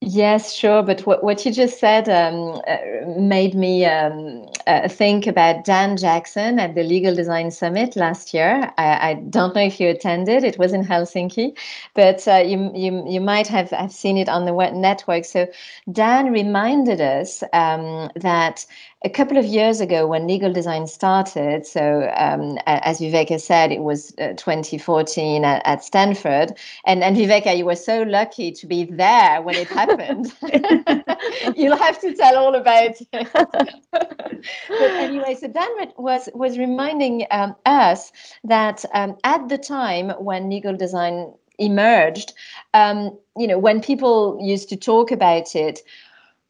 Yes, 0.00 0.54
sure. 0.54 0.84
But 0.84 1.00
what, 1.00 1.24
what 1.24 1.44
you 1.44 1.50
just 1.50 1.80
said 1.80 2.08
um, 2.08 2.62
uh, 2.68 3.20
made 3.20 3.56
me 3.56 3.84
um, 3.84 4.46
uh, 4.68 4.88
think 4.88 5.26
about 5.26 5.64
Dan 5.64 5.96
Jackson 5.96 6.60
at 6.60 6.76
the 6.76 6.84
Legal 6.84 7.16
Design 7.16 7.50
Summit 7.50 7.96
last 7.96 8.32
year. 8.32 8.72
I, 8.78 9.10
I, 9.10 9.14
don't 9.14 9.56
know 9.56 9.60
if 9.62 9.80
you 9.80 9.88
attended; 9.88 10.44
it 10.44 10.56
was 10.56 10.72
in 10.72 10.84
Helsinki, 10.84 11.58
but 11.94 12.28
uh, 12.28 12.36
you, 12.36 12.70
you 12.76 13.04
you 13.08 13.20
might 13.20 13.48
have, 13.48 13.70
have 13.70 13.90
seen 13.90 14.16
it 14.16 14.28
on 14.28 14.44
the 14.44 14.70
network. 14.70 15.24
So 15.24 15.48
Dan 15.90 16.30
reminded 16.30 17.00
us 17.00 17.42
um, 17.52 18.08
that 18.14 18.64
a 19.04 19.08
couple 19.08 19.36
of 19.36 19.44
years 19.44 19.80
ago 19.80 20.08
when 20.08 20.26
legal 20.26 20.52
design 20.52 20.86
started 20.86 21.64
so 21.64 22.12
um, 22.16 22.58
as 22.66 22.98
viveka 22.98 23.40
said 23.40 23.70
it 23.70 23.82
was 23.82 24.12
uh, 24.18 24.32
2014 24.32 25.44
at, 25.44 25.62
at, 25.64 25.84
stanford. 25.84 26.52
And, 26.84 27.04
and 27.04 27.16
viveka 27.16 27.56
you 27.56 27.64
were 27.64 27.76
so 27.76 28.02
lucky 28.02 28.50
to 28.50 28.66
be 28.66 28.84
there 28.84 29.40
when 29.42 29.54
it 29.54 29.68
happened. 29.68 30.32
You'll 31.56 31.76
have 31.76 32.00
to 32.00 32.12
tell 32.14 32.36
all 32.36 32.54
about 32.54 32.96
it. 33.12 33.28
But 34.68 34.90
anyway 34.90 35.34
so 35.34 35.48
dan 35.48 35.68
was 35.96 36.28
was 36.34 36.58
reminding 36.58 37.26
um, 37.30 37.54
us 37.66 38.12
that 38.44 38.84
um, 38.94 39.16
at 39.24 39.48
the 39.48 39.58
time 39.58 40.10
when 40.18 40.50
legal 40.50 40.76
design 40.76 41.32
emerged 41.58 42.32
um, 42.74 43.16
you 43.36 43.46
know 43.46 43.58
when 43.58 43.80
people 43.80 44.38
used 44.40 44.68
to 44.68 44.76
talk 44.76 45.10
about 45.10 45.56
it 45.56 45.80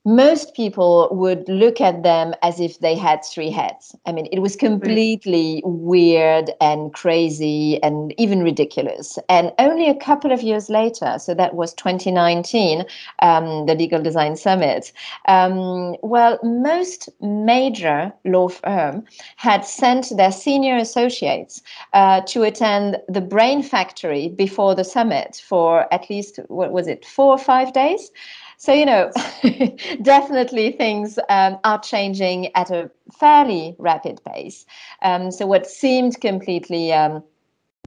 most 0.09 0.55
people 0.55 1.07
would 1.11 1.47
look 1.51 1.83
at 1.83 2.03
them 2.03 2.33
as 2.43 2.61
if 2.61 2.79
they 2.79 2.97
had 2.97 3.23
three 3.23 3.51
heads. 3.51 3.95
I 4.07 4.13
mean, 4.13 4.27
it 4.33 4.39
was 4.39 4.57
completely 4.57 5.61
weird 5.67 6.51
and 6.63 6.95
crazy 6.95 7.79
and 7.83 8.15
even 8.19 8.43
ridiculous. 8.43 9.19
And 9.29 9.53
only 9.59 9.87
a 9.87 9.95
couple 9.95 10.33
of 10.33 10.41
years 10.41 10.71
later, 10.71 11.19
so 11.19 11.35
that 11.35 11.55
was 11.55 11.75
2019, 11.75 12.87
um, 13.21 13.67
the 13.67 13.75
Legal 13.75 14.01
Design 14.01 14.35
Summit, 14.35 14.93
um, 15.27 15.95
well, 16.03 16.39
most 16.43 17.11
major 17.21 18.11
law 18.25 18.49
firm 18.49 19.05
had 19.37 19.67
sent 19.67 20.17
their 20.17 20.33
senior 20.33 20.77
associates 20.77 21.61
uh, 21.93 22.23
to 22.23 22.45
attend 22.45 22.97
the 23.09 23.21
Brain 23.21 23.63
Factory 23.63 24.31
before 24.31 24.75
the 24.75 24.85
summit 24.85 25.43
for 25.47 25.93
at 25.93 26.09
least, 26.09 26.39
what 26.49 26.73
was 26.73 26.87
it, 26.87 27.05
four 27.05 27.33
or 27.33 27.39
five 27.39 27.75
days? 27.75 28.11
So, 28.59 28.73
you 28.73 28.87
know, 28.87 29.11
definitely 30.03 30.73
things 30.73 31.19
um, 31.29 31.59
are 31.63 31.79
changing 31.81 32.55
at 32.57 32.71
a 32.71 32.91
fairly 33.19 33.77
rapid 33.79 34.21
pace. 34.25 34.67
Um, 35.03 35.31
so, 35.31 35.47
what 35.47 35.67
seemed 35.67 36.21
completely 36.21 36.93
um, 36.93 37.23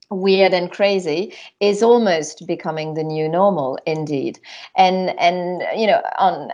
weird 0.10 0.54
and 0.54 0.72
crazy 0.72 1.34
is 1.60 1.84
almost 1.84 2.48
becoming 2.48 2.94
the 2.94 3.04
new 3.04 3.28
normal 3.30 3.78
indeed 3.86 4.40
and 4.76 5.18
and 5.20 5.64
you 5.80 5.88
know 5.88 6.02
on 6.20 6.52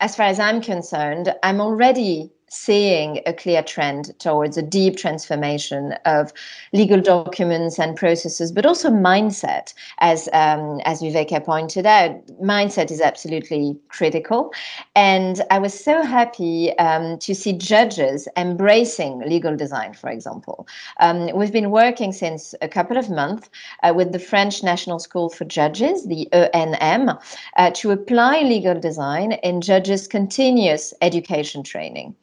as 0.00 0.16
far 0.16 0.24
as 0.24 0.40
i'm 0.40 0.62
concerned 0.62 1.34
i'm 1.42 1.60
already 1.60 2.30
seeing 2.48 3.20
a 3.26 3.32
clear 3.32 3.62
trend 3.62 4.18
towards 4.18 4.56
a 4.56 4.62
deep 4.62 4.96
transformation 4.96 5.92
of 6.04 6.32
legal 6.72 7.00
documents 7.00 7.78
and 7.78 7.96
processes, 7.96 8.52
but 8.52 8.66
also 8.66 8.90
mindset. 8.90 9.74
As 9.98 10.28
um, 10.32 10.80
as 10.84 11.00
Viveka 11.00 11.44
pointed 11.44 11.86
out, 11.86 12.26
mindset 12.42 12.90
is 12.90 13.00
absolutely 13.00 13.76
critical. 13.88 14.52
And 14.94 15.42
I 15.50 15.58
was 15.58 15.72
so 15.72 16.02
happy 16.02 16.76
um, 16.78 17.18
to 17.18 17.34
see 17.34 17.52
judges 17.52 18.28
embracing 18.36 19.20
legal 19.20 19.56
design, 19.56 19.94
for 19.94 20.10
example. 20.10 20.66
Um, 21.00 21.30
we've 21.34 21.52
been 21.52 21.70
working 21.70 22.12
since 22.12 22.54
a 22.62 22.68
couple 22.68 22.96
of 22.96 23.10
months 23.10 23.50
uh, 23.82 23.92
with 23.94 24.12
the 24.12 24.18
French 24.18 24.62
National 24.62 24.98
School 24.98 25.28
for 25.28 25.44
Judges, 25.44 26.06
the 26.06 26.28
ENM, 26.32 27.20
uh, 27.56 27.70
to 27.72 27.90
apply 27.90 28.40
legal 28.42 28.78
design 28.78 29.32
in 29.32 29.60
judges' 29.60 30.06
continuous 30.08 30.94
education 31.00 31.62
training. 31.62 32.14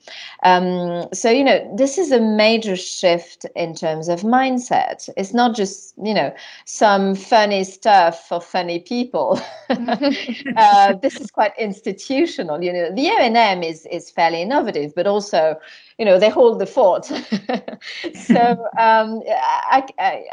Um, 0.43 1.07
so, 1.13 1.29
you 1.29 1.43
know, 1.43 1.59
this 1.75 1.97
is 1.97 2.11
a 2.11 2.19
major 2.19 2.75
shift 2.75 3.45
in 3.55 3.73
terms 3.73 4.09
of 4.09 4.21
mindset. 4.21 5.09
It's 5.17 5.33
not 5.33 5.55
just, 5.55 5.93
you 6.03 6.13
know, 6.13 6.33
some 6.65 7.15
funny 7.15 7.63
stuff 7.63 8.27
for 8.27 8.39
funny 8.39 8.79
people. 8.79 9.39
uh, 9.69 10.93
this 11.01 11.19
is 11.19 11.31
quite 11.31 11.53
institutional. 11.57 12.63
You 12.63 12.73
know, 12.73 12.91
the 12.93 13.05
ENM 13.05 13.67
is, 13.67 13.85
is 13.87 14.09
fairly 14.09 14.41
innovative, 14.41 14.93
but 14.95 15.07
also, 15.07 15.55
you 15.97 16.05
know, 16.05 16.19
they 16.19 16.29
hold 16.29 16.59
the 16.59 16.65
fort. 16.65 17.05
so 18.13 18.67
um, 18.77 19.21
I, 19.27 19.87
I, 19.97 20.23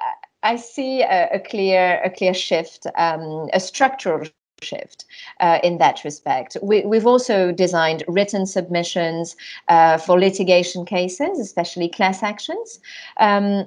I 0.43 0.57
see 0.57 1.03
a, 1.03 1.29
a, 1.33 1.41
clear 1.41 2.01
a 2.05 2.11
clear 2.11 2.35
shift, 2.35 2.87
um, 2.97 3.49
a 3.53 3.61
structural 3.61 4.27
shift 4.63 5.05
uh, 5.41 5.59
in 5.63 5.79
that 5.79 6.05
respect. 6.05 6.57
We, 6.63 6.83
have 6.93 7.07
also 7.07 7.53
designed 7.53 8.05
written 8.09 8.47
submissions 8.47 9.37
uh, 9.69 9.99
for 9.99 10.19
litigation 10.19 10.85
cases, 10.85 11.39
especially 11.39 11.89
class 11.89 12.23
actions. 12.23 12.81
Um, 13.19 13.67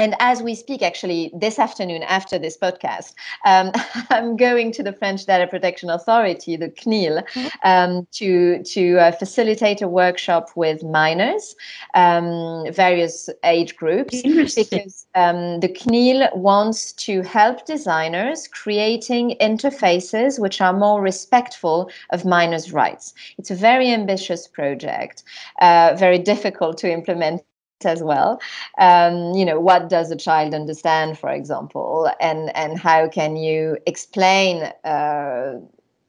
and 0.00 0.16
as 0.18 0.42
we 0.42 0.54
speak, 0.54 0.80
actually, 0.80 1.30
this 1.34 1.58
afternoon 1.58 2.02
after 2.04 2.38
this 2.38 2.56
podcast, 2.56 3.12
um, 3.44 3.70
I'm 4.10 4.34
going 4.34 4.72
to 4.72 4.82
the 4.82 4.94
French 4.94 5.26
Data 5.26 5.46
Protection 5.46 5.90
Authority, 5.90 6.56
the 6.56 6.70
CNIL, 6.70 7.22
mm-hmm. 7.28 7.48
um, 7.62 8.06
to 8.12 8.62
to 8.62 8.98
uh, 8.98 9.12
facilitate 9.12 9.82
a 9.82 9.88
workshop 9.88 10.48
with 10.56 10.82
minors, 10.82 11.54
um, 11.92 12.64
various 12.72 13.28
age 13.44 13.76
groups, 13.76 14.22
because 14.22 15.06
um, 15.14 15.60
the 15.60 15.68
CNIL 15.68 16.34
wants 16.34 16.92
to 16.92 17.20
help 17.22 17.66
designers 17.66 18.48
creating 18.48 19.36
interfaces 19.38 20.38
which 20.40 20.62
are 20.62 20.72
more 20.72 21.02
respectful 21.02 21.90
of 22.08 22.24
minors' 22.24 22.72
rights. 22.72 23.12
It's 23.36 23.50
a 23.50 23.54
very 23.54 23.90
ambitious 23.90 24.48
project, 24.48 25.24
uh, 25.60 25.94
very 25.98 26.18
difficult 26.18 26.78
to 26.78 26.90
implement 26.90 27.42
as 27.84 28.02
well. 28.02 28.40
Um, 28.78 29.32
you 29.34 29.44
know, 29.44 29.60
what 29.60 29.88
does 29.88 30.10
a 30.10 30.16
child 30.16 30.54
understand, 30.54 31.18
for 31.18 31.30
example, 31.30 32.10
and 32.20 32.54
and 32.56 32.78
how 32.78 33.08
can 33.08 33.36
you 33.36 33.76
explain 33.86 34.64
uh, 34.84 35.60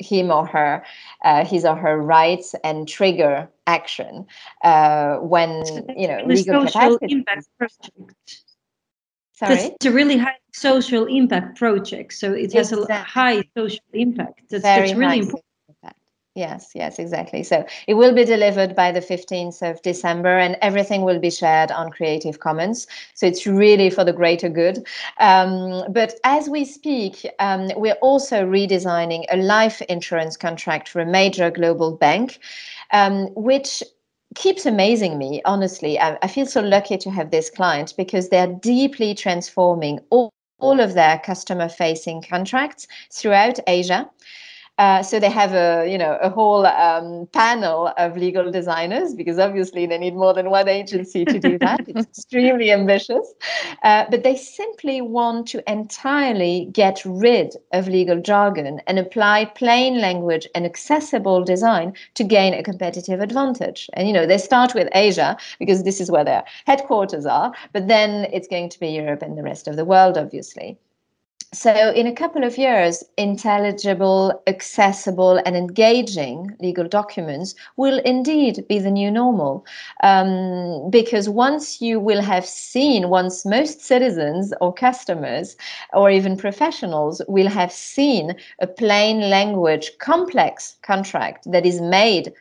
him 0.01 0.31
or 0.31 0.45
her, 0.45 0.83
uh, 1.23 1.45
his 1.45 1.65
or 1.65 1.75
her 1.75 1.97
rights 2.01 2.55
and 2.63 2.87
trigger 2.87 3.49
action 3.67 4.25
uh, 4.63 5.17
when 5.17 5.63
you 5.97 6.07
know 6.07 6.21
legal 6.25 6.67
social 6.67 6.97
capacity. 6.97 7.13
impact 7.13 7.47
project. 7.57 8.43
Sorry? 9.33 9.55
It's 9.55 9.85
a 9.85 9.91
really 9.91 10.17
high 10.17 10.37
social 10.53 11.05
impact 11.05 11.57
project, 11.57 12.13
so 12.13 12.33
it 12.33 12.53
has 12.53 12.71
a 12.71 13.03
high 13.03 13.43
social 13.57 13.83
impact. 13.93 14.41
That's, 14.49 14.63
that's 14.63 14.93
really 14.93 15.19
important. 15.19 15.45
Yes, 16.33 16.71
yes, 16.73 16.97
exactly. 16.97 17.43
So 17.43 17.65
it 17.87 17.95
will 17.95 18.13
be 18.15 18.23
delivered 18.23 18.73
by 18.73 18.93
the 18.93 19.01
15th 19.01 19.61
of 19.61 19.81
December 19.81 20.37
and 20.37 20.57
everything 20.61 21.01
will 21.01 21.19
be 21.19 21.29
shared 21.29 21.71
on 21.71 21.91
Creative 21.91 22.39
Commons. 22.39 22.87
So 23.15 23.25
it's 23.25 23.45
really 23.45 23.89
for 23.89 24.05
the 24.05 24.13
greater 24.13 24.47
good. 24.47 24.87
Um, 25.19 25.83
but 25.91 26.15
as 26.23 26.47
we 26.47 26.63
speak, 26.63 27.29
um, 27.39 27.69
we're 27.75 27.99
also 28.01 28.45
redesigning 28.45 29.25
a 29.29 29.35
life 29.35 29.81
insurance 29.83 30.37
contract 30.37 30.87
for 30.87 31.01
a 31.01 31.05
major 31.05 31.51
global 31.51 31.97
bank, 31.97 32.39
um, 32.91 33.27
which 33.35 33.83
keeps 34.33 34.65
amazing 34.65 35.17
me, 35.17 35.41
honestly. 35.43 35.99
I, 35.99 36.17
I 36.21 36.27
feel 36.27 36.45
so 36.45 36.61
lucky 36.61 36.97
to 36.99 37.11
have 37.11 37.31
this 37.31 37.49
client 37.49 37.93
because 37.97 38.29
they're 38.29 38.47
deeply 38.61 39.15
transforming 39.15 39.99
all 40.09 40.29
all 40.59 40.79
of 40.79 40.93
their 40.93 41.17
customer 41.17 41.67
facing 41.67 42.21
contracts 42.21 42.87
throughout 43.11 43.59
Asia. 43.65 44.07
Uh, 44.81 45.03
so 45.03 45.19
they 45.19 45.29
have 45.29 45.53
a 45.53 45.87
you 45.87 45.95
know 45.95 46.17
a 46.23 46.29
whole 46.37 46.65
um, 46.65 47.27
panel 47.33 47.93
of 47.97 48.17
legal 48.17 48.51
designers 48.51 49.13
because 49.13 49.37
obviously 49.37 49.85
they 49.85 49.99
need 49.99 50.15
more 50.15 50.33
than 50.33 50.49
one 50.49 50.67
agency 50.67 51.23
to 51.23 51.37
do 51.39 51.59
that. 51.59 51.81
it's 51.87 52.07
extremely 52.17 52.71
ambitious, 52.71 53.31
uh, 53.83 54.05
but 54.09 54.23
they 54.23 54.35
simply 54.35 54.99
want 54.99 55.47
to 55.47 55.57
entirely 55.71 56.67
get 56.71 56.99
rid 57.05 57.55
of 57.73 57.87
legal 57.87 58.19
jargon 58.19 58.81
and 58.87 58.97
apply 58.97 59.45
plain 59.45 60.01
language 60.01 60.47
and 60.55 60.65
accessible 60.65 61.43
design 61.43 61.93
to 62.15 62.23
gain 62.23 62.55
a 62.55 62.63
competitive 62.63 63.19
advantage. 63.19 63.87
And 63.93 64.07
you 64.07 64.13
know 64.13 64.25
they 64.25 64.39
start 64.39 64.73
with 64.73 64.89
Asia 64.95 65.37
because 65.59 65.83
this 65.83 66.01
is 66.01 66.09
where 66.09 66.25
their 66.25 66.43
headquarters 66.65 67.27
are, 67.27 67.53
but 67.71 67.87
then 67.87 68.27
it's 68.33 68.47
going 68.47 68.69
to 68.69 68.79
be 68.79 68.87
Europe 68.87 69.21
and 69.21 69.37
the 69.37 69.43
rest 69.43 69.67
of 69.67 69.75
the 69.75 69.85
world, 69.85 70.17
obviously 70.17 70.79
so 71.53 71.91
in 71.91 72.07
a 72.07 72.13
couple 72.13 72.45
of 72.45 72.57
years 72.57 73.03
intelligible 73.17 74.41
accessible 74.47 75.41
and 75.45 75.57
engaging 75.57 76.55
legal 76.61 76.87
documents 76.87 77.55
will 77.75 77.99
indeed 77.99 78.65
be 78.69 78.79
the 78.79 78.89
new 78.89 79.11
normal. 79.11 79.65
Um, 80.01 80.89
because 80.89 81.27
once 81.27 81.81
you 81.81 81.99
will 81.99 82.21
have 82.21 82.45
seen 82.45 83.09
once 83.09 83.45
most 83.45 83.81
citizens 83.81 84.53
or 84.61 84.73
customers 84.73 85.57
or 85.91 86.09
even 86.09 86.37
professionals 86.37 87.21
will 87.27 87.49
have 87.49 87.71
seen 87.73 88.33
a 88.59 88.67
plain 88.67 89.29
language 89.29 89.91
complex 89.99 90.77
contract 90.83 91.51
that 91.51 91.65
is 91.65 91.81
made 91.81 92.31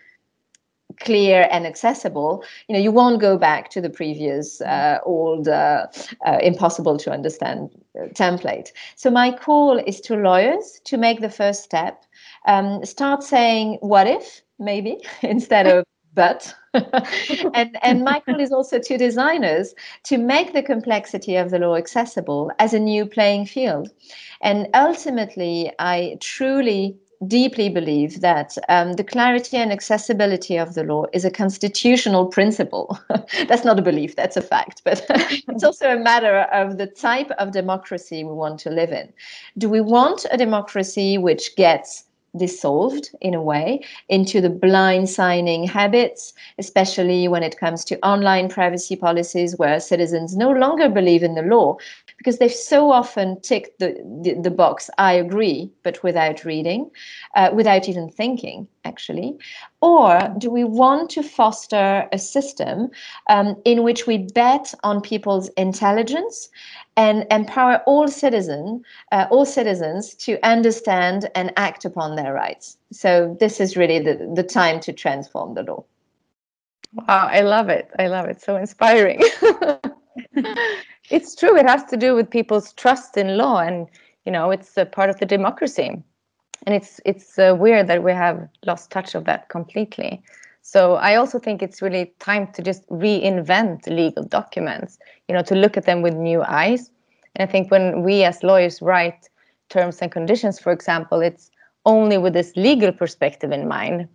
clear 1.01 1.49
and 1.51 1.67
accessible, 1.67 2.45
you 2.69 2.75
know, 2.75 2.81
you 2.81 2.93
won't 2.93 3.21
go 3.21 3.37
back 3.37 3.71
to 3.71 3.81
the 3.81 3.91
previous 3.91 4.61
uh, 4.61 4.99
old, 5.05 5.49
uh, 5.49 5.87
uh, 6.27 6.39
impossible 6.43 6.97
to 6.99 7.11
understand 7.11 7.71
uh, 7.99 8.07
template. 8.09 8.73
So 8.97 9.11
my 9.11 9.33
call 9.33 9.79
is 9.79 10.01
to 10.03 10.17
lawyers 10.17 10.81
to 10.85 10.97
make 10.97 11.21
the 11.21 11.31
first 11.31 11.65
step. 11.65 12.05
Um, 12.47 12.85
start 12.85 13.23
saying 13.23 13.79
"what 13.81 14.07
if" 14.07 14.43
maybe 14.59 14.99
instead 15.23 15.67
of 15.67 15.85
"but." 16.15 16.55
and 17.55 17.77
and 17.83 18.05
my 18.05 18.21
call 18.21 18.39
is 18.39 18.53
also 18.53 18.79
to 18.79 18.97
designers 18.97 19.75
to 20.05 20.17
make 20.17 20.53
the 20.53 20.63
complexity 20.63 21.35
of 21.35 21.51
the 21.51 21.59
law 21.59 21.75
accessible 21.75 22.53
as 22.61 22.73
a 22.73 22.79
new 22.79 23.05
playing 23.05 23.45
field. 23.45 23.91
And 24.41 24.69
ultimately, 24.75 25.73
I 25.81 26.17
truly 26.21 26.97
deeply 27.27 27.69
believe 27.69 28.21
that 28.21 28.57
um, 28.69 28.95
the 28.95 29.05
clarity 29.05 29.57
and 29.57 29.73
accessibility 29.73 30.57
of 30.57 30.75
the 30.75 30.85
law 30.85 31.05
is 31.13 31.25
a 31.25 31.31
constitutional 31.31 32.27
principle. 32.27 32.99
that's 33.49 33.65
not 33.65 33.79
a 33.79 33.83
belief, 33.83 34.17
that's 34.17 34.37
a 34.37 34.43
fact. 34.43 34.83
But 34.85 35.05
it's 35.11 35.65
also 35.65 35.91
a 35.91 35.99
matter 35.99 36.41
of 36.53 36.79
the 36.79 36.87
type 36.87 37.31
of 37.33 37.53
democracy 37.53 38.25
we 38.25 38.33
want 38.33 38.59
to 38.61 38.71
live 38.71 38.91
in. 38.91 39.13
Do 39.59 39.69
we 39.69 39.81
want 39.81 40.25
a 40.31 40.39
democracy 40.39 41.19
which 41.19 41.55
gets 41.57 42.05
dissolved 42.37 43.11
in 43.21 43.35
a 43.35 43.43
way 43.43 43.81
into 44.09 44.41
the 44.41 44.51
blind 44.51 45.09
signing 45.11 45.65
habits, 45.65 46.33
especially 46.59 47.27
when 47.29 47.43
it 47.43 47.59
comes 47.59 47.85
to 47.85 47.99
online 48.07 48.49
privacy 48.49 48.97
policies 48.97 49.57
where 49.59 49.81
citizens 49.81 50.37
no 50.37 50.51
longer 50.51 50.89
believe 50.89 51.23
in 51.23 51.35
the 51.35 51.43
law 51.43 51.77
because 52.21 52.37
they've 52.37 52.53
so 52.53 52.91
often 52.91 53.41
ticked 53.41 53.79
the, 53.79 53.95
the, 54.23 54.35
the 54.35 54.51
box, 54.51 54.91
I 54.99 55.15
agree, 55.15 55.71
but 55.83 56.03
without 56.03 56.45
reading, 56.45 56.91
uh, 57.35 57.49
without 57.55 57.89
even 57.89 58.11
thinking, 58.11 58.69
actually? 58.85 59.39
Or 59.81 60.21
do 60.37 60.51
we 60.51 60.63
want 60.63 61.09
to 61.13 61.23
foster 61.23 62.07
a 62.13 62.19
system 62.19 62.91
um, 63.31 63.57
in 63.65 63.85
which 63.85 64.07
we 64.07 64.19
bet 64.19 64.75
on 64.83 65.01
people's 65.01 65.49
intelligence 65.57 66.51
and 66.99 67.27
empower 67.31 67.79
all 67.87 68.07
citizen, 68.07 68.85
uh, 69.13 69.27
all 69.31 69.47
citizens 69.47 70.15
to 70.17 70.39
understand 70.47 71.31
and 71.35 71.55
act 71.57 71.87
upon 71.87 72.17
their 72.17 72.35
rights? 72.35 72.77
So 72.93 73.35
this 73.41 73.61
is 73.61 73.79
really 73.79 73.99
the, 73.99 74.31
the 74.35 74.43
time 74.43 74.79
to 74.81 74.93
transform 74.93 75.55
the 75.55 75.63
law. 75.63 75.85
Wow, 76.93 77.29
I 77.33 77.41
love 77.41 77.71
it. 77.71 77.89
I 77.99 78.09
love 78.09 78.27
it. 78.27 78.43
So 78.43 78.57
inspiring. 78.57 79.23
it's 81.11 81.35
true. 81.35 81.57
It 81.57 81.67
has 81.67 81.85
to 81.85 81.97
do 81.97 82.15
with 82.15 82.31
people's 82.31 82.73
trust 82.75 83.17
in 83.17 83.37
law, 83.37 83.61
and 83.61 83.89
you 84.25 84.33
know, 84.33 84.51
it's 84.51 84.77
a 84.77 84.87
part 84.87 85.11
of 85.11 85.19
the 85.19 85.27
democracy. 85.27 86.03
And 86.67 86.75
it's 86.75 87.01
it's 87.05 87.39
uh, 87.39 87.57
weird 87.59 87.87
that 87.89 88.03
we 88.03 88.13
have 88.13 88.49
lost 88.67 88.91
touch 88.91 89.15
of 89.15 89.25
that 89.25 89.49
completely. 89.49 90.23
So 90.63 90.95
I 90.95 91.17
also 91.17 91.39
think 91.39 91.63
it's 91.63 91.81
really 91.81 92.13
time 92.19 92.53
to 92.53 92.63
just 92.63 92.89
reinvent 92.91 93.87
legal 93.87 94.25
documents. 94.25 94.99
You 95.29 95.35
know, 95.35 95.43
to 95.43 95.55
look 95.55 95.77
at 95.77 95.87
them 95.87 96.03
with 96.03 96.15
new 96.15 96.43
eyes. 96.43 96.91
And 97.35 97.49
I 97.49 97.51
think 97.51 97.71
when 97.71 98.03
we 98.03 98.25
as 98.25 98.43
lawyers 98.43 98.83
write 98.83 99.29
terms 99.69 99.99
and 100.03 100.13
conditions, 100.13 100.59
for 100.59 100.73
example, 100.73 101.21
it's 101.21 101.51
only 101.87 102.19
with 102.19 102.35
this 102.35 102.53
legal 102.57 102.93
perspective 102.93 103.53
in 103.53 103.67
mind, 103.69 104.09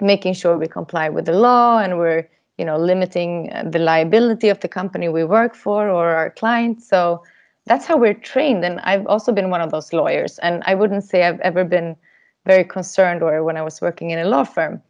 making 0.00 0.34
sure 0.34 0.56
we 0.56 0.68
comply 0.68 1.08
with 1.08 1.24
the 1.24 1.32
law 1.32 1.78
and 1.78 1.98
we're 1.98 2.28
you 2.58 2.64
know 2.64 2.76
limiting 2.76 3.50
uh, 3.52 3.64
the 3.68 3.78
liability 3.78 4.48
of 4.48 4.60
the 4.60 4.68
company 4.68 5.08
we 5.08 5.24
work 5.24 5.54
for 5.54 5.88
or 5.88 6.10
our 6.10 6.30
clients. 6.30 6.88
So 6.88 7.22
that's 7.66 7.86
how 7.86 7.96
we're 7.96 8.14
trained. 8.14 8.64
And 8.64 8.80
i've 8.80 9.06
also 9.06 9.32
been 9.32 9.50
one 9.50 9.60
of 9.60 9.70
those 9.70 9.92
lawyers. 9.92 10.38
And 10.38 10.62
i 10.66 10.74
wouldn't 10.74 11.04
say 11.04 11.24
i've 11.24 11.40
ever 11.40 11.64
been 11.64 11.96
very 12.46 12.64
concerned 12.64 13.22
or 13.22 13.42
when 13.42 13.56
i 13.56 13.62
was 13.62 13.80
working 13.80 14.10
in 14.10 14.18
a 14.18 14.24
law 14.24 14.44
firm 14.44 14.82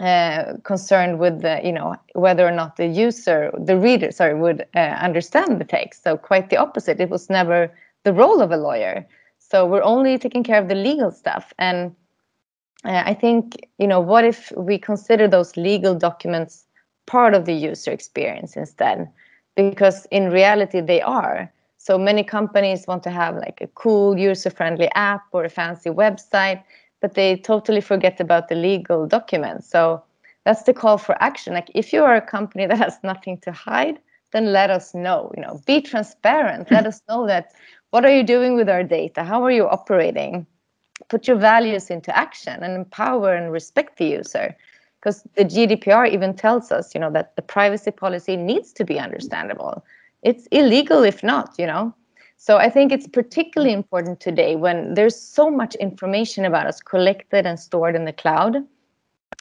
uh, 0.00 0.54
concerned 0.62 1.18
with 1.18 1.42
the, 1.42 1.60
you 1.64 1.72
know 1.72 1.96
whether 2.14 2.46
or 2.46 2.52
not 2.52 2.76
the 2.76 2.86
user 2.86 3.50
the 3.58 3.76
reader 3.76 4.12
sorry 4.12 4.34
would 4.34 4.64
uh, 4.74 4.78
understand 4.78 5.60
the 5.60 5.64
text. 5.64 6.02
So 6.04 6.16
quite 6.16 6.50
the 6.50 6.56
opposite. 6.56 7.00
It 7.00 7.10
was 7.10 7.28
never 7.28 7.72
the 8.04 8.12
role 8.12 8.40
of 8.40 8.52
a 8.52 8.56
lawyer. 8.56 9.06
So 9.38 9.66
we're 9.66 9.82
only 9.82 10.18
taking 10.18 10.44
care 10.44 10.60
of 10.60 10.68
the 10.68 10.74
legal 10.74 11.10
stuff. 11.10 11.52
And 11.58 11.94
uh, 12.84 13.02
i 13.06 13.14
think 13.14 13.56
you 13.78 13.86
know 13.86 14.00
what 14.00 14.24
if 14.24 14.52
we 14.56 14.78
consider 14.78 15.26
those 15.26 15.56
legal 15.56 15.94
documents 15.94 16.64
part 17.08 17.34
of 17.34 17.46
the 17.46 17.54
user 17.54 17.90
experience 17.90 18.56
instead 18.56 19.08
because 19.56 20.06
in 20.12 20.30
reality 20.30 20.80
they 20.80 21.02
are. 21.02 21.50
So 21.78 21.98
many 21.98 22.22
companies 22.22 22.86
want 22.86 23.02
to 23.04 23.10
have 23.10 23.36
like 23.36 23.60
a 23.60 23.66
cool 23.68 24.18
user 24.18 24.50
friendly 24.50 24.90
app 24.94 25.22
or 25.32 25.44
a 25.44 25.48
fancy 25.48 25.90
website 25.90 26.62
but 27.00 27.14
they 27.14 27.36
totally 27.36 27.80
forget 27.80 28.20
about 28.20 28.48
the 28.48 28.54
legal 28.54 29.06
documents. 29.06 29.68
So 29.68 30.02
that's 30.44 30.64
the 30.64 30.74
call 30.74 30.98
for 30.98 31.20
action. 31.22 31.54
Like 31.54 31.70
if 31.74 31.92
you 31.92 32.04
are 32.04 32.16
a 32.16 32.20
company 32.20 32.66
that 32.70 32.78
has 32.78 32.98
nothing 33.02 33.38
to 33.38 33.52
hide 33.52 33.98
then 34.32 34.52
let 34.52 34.70
us 34.70 34.94
know 34.94 35.32
you 35.34 35.42
know 35.42 35.60
be 35.66 35.80
transparent. 35.80 36.70
Let 36.70 36.86
us 36.86 37.00
know 37.08 37.26
that 37.26 37.52
what 37.90 38.04
are 38.04 38.14
you 38.14 38.22
doing 38.22 38.54
with 38.54 38.68
our 38.68 38.84
data? 38.84 39.24
How 39.24 39.42
are 39.44 39.50
you 39.50 39.66
operating? 39.66 40.46
Put 41.08 41.26
your 41.26 41.38
values 41.38 41.88
into 41.88 42.14
action 42.14 42.62
and 42.62 42.74
empower 42.74 43.32
and 43.32 43.50
respect 43.50 43.96
the 43.96 44.06
user 44.06 44.54
because 45.00 45.22
the 45.36 45.44
GDPR 45.44 46.10
even 46.12 46.34
tells 46.34 46.72
us, 46.72 46.94
you 46.94 47.00
know, 47.00 47.10
that 47.12 47.36
the 47.36 47.42
privacy 47.42 47.90
policy 47.90 48.36
needs 48.36 48.72
to 48.72 48.84
be 48.84 48.98
understandable. 48.98 49.84
It's 50.22 50.46
illegal 50.46 51.02
if 51.04 51.22
not, 51.22 51.54
you 51.58 51.66
know. 51.66 51.94
So 52.36 52.56
I 52.56 52.70
think 52.70 52.92
it's 52.92 53.08
particularly 53.08 53.72
important 53.72 54.20
today 54.20 54.56
when 54.56 54.94
there's 54.94 55.20
so 55.20 55.50
much 55.50 55.74
information 55.76 56.44
about 56.44 56.66
us 56.66 56.80
collected 56.80 57.46
and 57.46 57.58
stored 57.58 57.96
in 57.96 58.04
the 58.04 58.12
cloud. 58.12 58.64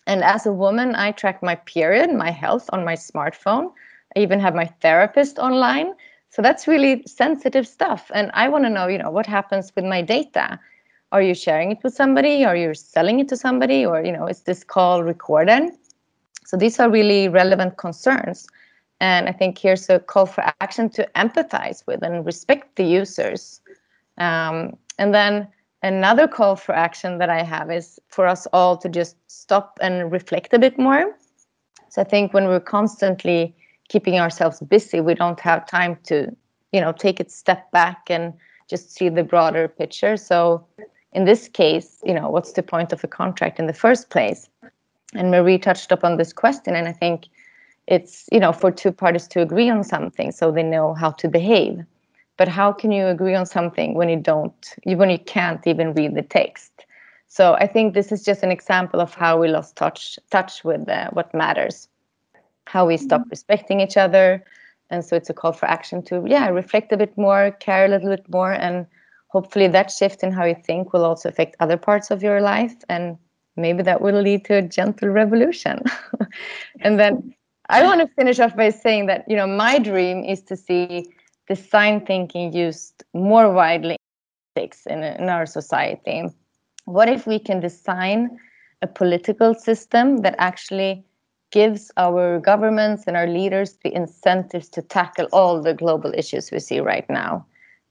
And 0.07 0.23
as 0.23 0.45
a 0.45 0.53
woman, 0.53 0.95
I 0.95 1.11
track 1.11 1.43
my 1.43 1.55
period, 1.55 2.11
my 2.13 2.31
health 2.31 2.69
on 2.73 2.85
my 2.85 2.95
smartphone. 2.95 3.71
I 4.15 4.19
even 4.19 4.39
have 4.39 4.55
my 4.55 4.65
therapist 4.81 5.37
online. 5.37 5.93
So 6.29 6.41
that's 6.41 6.67
really 6.67 7.03
sensitive 7.05 7.67
stuff. 7.67 8.11
And 8.13 8.31
I 8.33 8.49
want 8.49 8.65
to 8.65 8.69
know, 8.69 8.87
you 8.87 8.97
know, 8.97 9.11
what 9.11 9.25
happens 9.25 9.71
with 9.75 9.85
my 9.85 10.01
data 10.01 10.59
are 11.11 11.21
you 11.21 11.33
sharing 11.33 11.71
it 11.71 11.79
with 11.83 11.93
somebody 11.93 12.45
are 12.45 12.55
you 12.55 12.73
selling 12.73 13.19
it 13.19 13.27
to 13.27 13.37
somebody 13.37 13.85
or 13.85 14.03
you 14.03 14.11
know 14.11 14.27
is 14.27 14.41
this 14.41 14.63
call 14.63 15.03
recorded 15.03 15.71
so 16.45 16.57
these 16.57 16.79
are 16.79 16.89
really 16.89 17.27
relevant 17.29 17.77
concerns 17.77 18.47
And 18.99 19.29
I 19.29 19.31
think 19.31 19.57
here's 19.57 19.89
a 19.89 19.99
call 19.99 20.25
for 20.25 20.43
action 20.61 20.89
to 20.91 21.07
empathize 21.15 21.85
with 21.85 22.03
and 22.03 22.25
respect 22.25 22.75
the 22.75 22.83
users. 22.83 23.61
Um, 24.17 24.77
and 24.97 25.13
then 25.13 25.47
another 25.83 26.27
call 26.27 26.55
for 26.55 26.73
action 26.73 27.19
that 27.19 27.29
I 27.29 27.43
have 27.43 27.69
is 27.71 27.99
for 28.07 28.25
us 28.25 28.47
all 28.53 28.77
to 28.77 28.89
just 28.89 29.15
stop 29.27 29.77
and 29.81 30.11
reflect 30.11 30.53
a 30.53 30.59
bit 30.59 30.79
more. 30.79 31.15
So 31.89 32.01
I 32.01 32.05
think 32.05 32.33
when 32.33 32.45
we're 32.45 32.59
constantly 32.59 33.55
keeping 33.89 34.19
ourselves 34.19 34.59
busy, 34.61 34.99
we 34.99 35.13
don't 35.13 35.39
have 35.39 35.67
time 35.67 35.97
to, 36.05 36.35
you 36.71 36.81
know, 36.81 36.91
take 36.91 37.19
a 37.19 37.29
step 37.29 37.71
back 37.71 38.09
and 38.09 38.33
just 38.69 38.91
see 38.91 39.09
the 39.09 39.23
broader 39.23 39.67
picture. 39.67 40.17
So 40.17 40.65
in 41.17 41.25
this 41.25 41.49
case, 41.49 41.99
you 42.05 42.13
know, 42.13 42.29
what's 42.29 42.53
the 42.53 42.61
point 42.63 42.93
of 42.93 43.03
a 43.03 43.07
contract 43.07 43.59
in 43.59 43.65
the 43.65 43.73
first 43.73 44.11
place? 44.11 44.47
And 45.13 45.31
Marie 45.31 45.57
touched 45.57 45.91
upon 45.91 46.17
this 46.17 46.31
question, 46.31 46.75
and 46.75 46.87
I 46.87 46.93
think 46.93 47.27
it's 47.87 48.27
you 48.31 48.39
know 48.39 48.51
for 48.51 48.69
two 48.71 48.91
parties 48.91 49.27
to 49.29 49.41
agree 49.41 49.69
on 49.69 49.83
something 49.83 50.31
so 50.31 50.51
they 50.51 50.63
know 50.63 50.93
how 50.93 51.11
to 51.11 51.27
behave 51.27 51.83
but 52.35 52.47
how 52.47 52.71
can 52.71 52.91
you 52.91 53.07
agree 53.07 53.33
on 53.33 53.45
something 53.45 53.93
when 53.95 54.09
you 54.09 54.17
don't 54.17 54.75
when 54.83 55.09
you 55.09 55.19
can't 55.19 55.65
even 55.65 55.93
read 55.93 56.13
the 56.13 56.21
text 56.21 56.85
so 57.27 57.53
i 57.53 57.65
think 57.65 57.93
this 57.93 58.11
is 58.11 58.23
just 58.23 58.43
an 58.43 58.51
example 58.51 58.99
of 58.99 59.13
how 59.13 59.39
we 59.39 59.47
lost 59.47 59.77
touch 59.77 60.19
touch 60.29 60.65
with 60.65 60.87
uh, 60.89 61.09
what 61.11 61.33
matters 61.33 61.87
how 62.65 62.85
we 62.85 62.97
stop 62.97 63.21
mm-hmm. 63.21 63.29
respecting 63.29 63.79
each 63.79 63.95
other 63.95 64.43
and 64.89 65.05
so 65.05 65.15
it's 65.15 65.29
a 65.29 65.33
call 65.33 65.53
for 65.53 65.65
action 65.67 66.03
to 66.03 66.25
yeah 66.27 66.49
reflect 66.49 66.91
a 66.91 66.97
bit 66.97 67.17
more 67.17 67.51
care 67.59 67.85
a 67.85 67.89
little 67.89 68.09
bit 68.09 68.27
more 68.29 68.51
and 68.51 68.85
hopefully 69.37 69.67
that 69.67 69.91
shift 69.91 70.23
in 70.23 70.31
how 70.31 70.45
you 70.51 70.57
think 70.67 70.93
will 70.93 71.05
also 71.05 71.29
affect 71.29 71.55
other 71.59 71.77
parts 71.77 72.09
of 72.11 72.23
your 72.27 72.39
life 72.41 72.77
and 72.89 73.17
maybe 73.55 73.83
that 73.83 74.01
will 74.01 74.21
lead 74.27 74.43
to 74.45 74.55
a 74.55 74.61
gentle 74.77 75.09
revolution 75.09 75.83
and 76.85 76.99
then 76.99 77.13
I 77.69 77.83
want 77.83 78.01
to 78.01 78.07
finish 78.15 78.39
off 78.39 78.55
by 78.55 78.69
saying 78.69 79.07
that 79.07 79.25
you 79.27 79.37
know 79.39 79.47
my 79.65 79.77
dream 79.89 80.23
is 80.23 80.41
to 80.49 80.55
see 80.55 81.05
design 81.47 82.05
thinking 82.05 82.53
used 82.53 83.03
more 83.13 83.51
widely 83.51 83.97
in, 84.93 85.03
in 85.03 85.29
our 85.29 85.45
society. 85.45 86.23
What 86.85 87.09
if 87.09 87.27
we 87.27 87.39
can 87.39 87.59
design 87.59 88.37
a 88.81 88.87
political 88.87 89.53
system 89.53 90.17
that 90.23 90.35
actually 90.37 91.05
gives 91.51 91.91
our 91.97 92.39
governments 92.39 93.03
and 93.07 93.15
our 93.15 93.27
leaders 93.27 93.77
the 93.83 93.93
incentives 93.93 94.69
to 94.69 94.81
tackle 94.81 95.27
all 95.31 95.61
the 95.61 95.73
global 95.73 96.11
issues 96.13 96.51
we 96.51 96.59
see 96.59 96.79
right 96.79 97.07
now? 97.09 97.45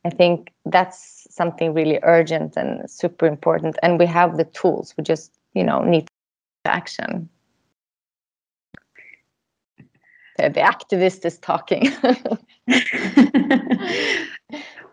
I 0.07 0.11
think 0.11 0.53
that's 0.65 1.27
something 1.31 1.75
really 1.75 1.99
urgent 2.03 2.57
and 2.57 2.89
super 2.91 3.27
important. 3.27 3.77
And 3.83 3.99
we 3.99 4.07
have 4.07 4.37
the 4.37 4.45
tools. 4.45 4.95
We 4.97 5.05
just, 5.05 5.33
you 5.55 5.65
know, 5.65 5.83
need 5.83 6.09
action 6.65 7.29
the, 10.37 10.51
the 10.51 10.61
activist 10.61 11.25
is 11.25 11.39
talking. 11.39 11.91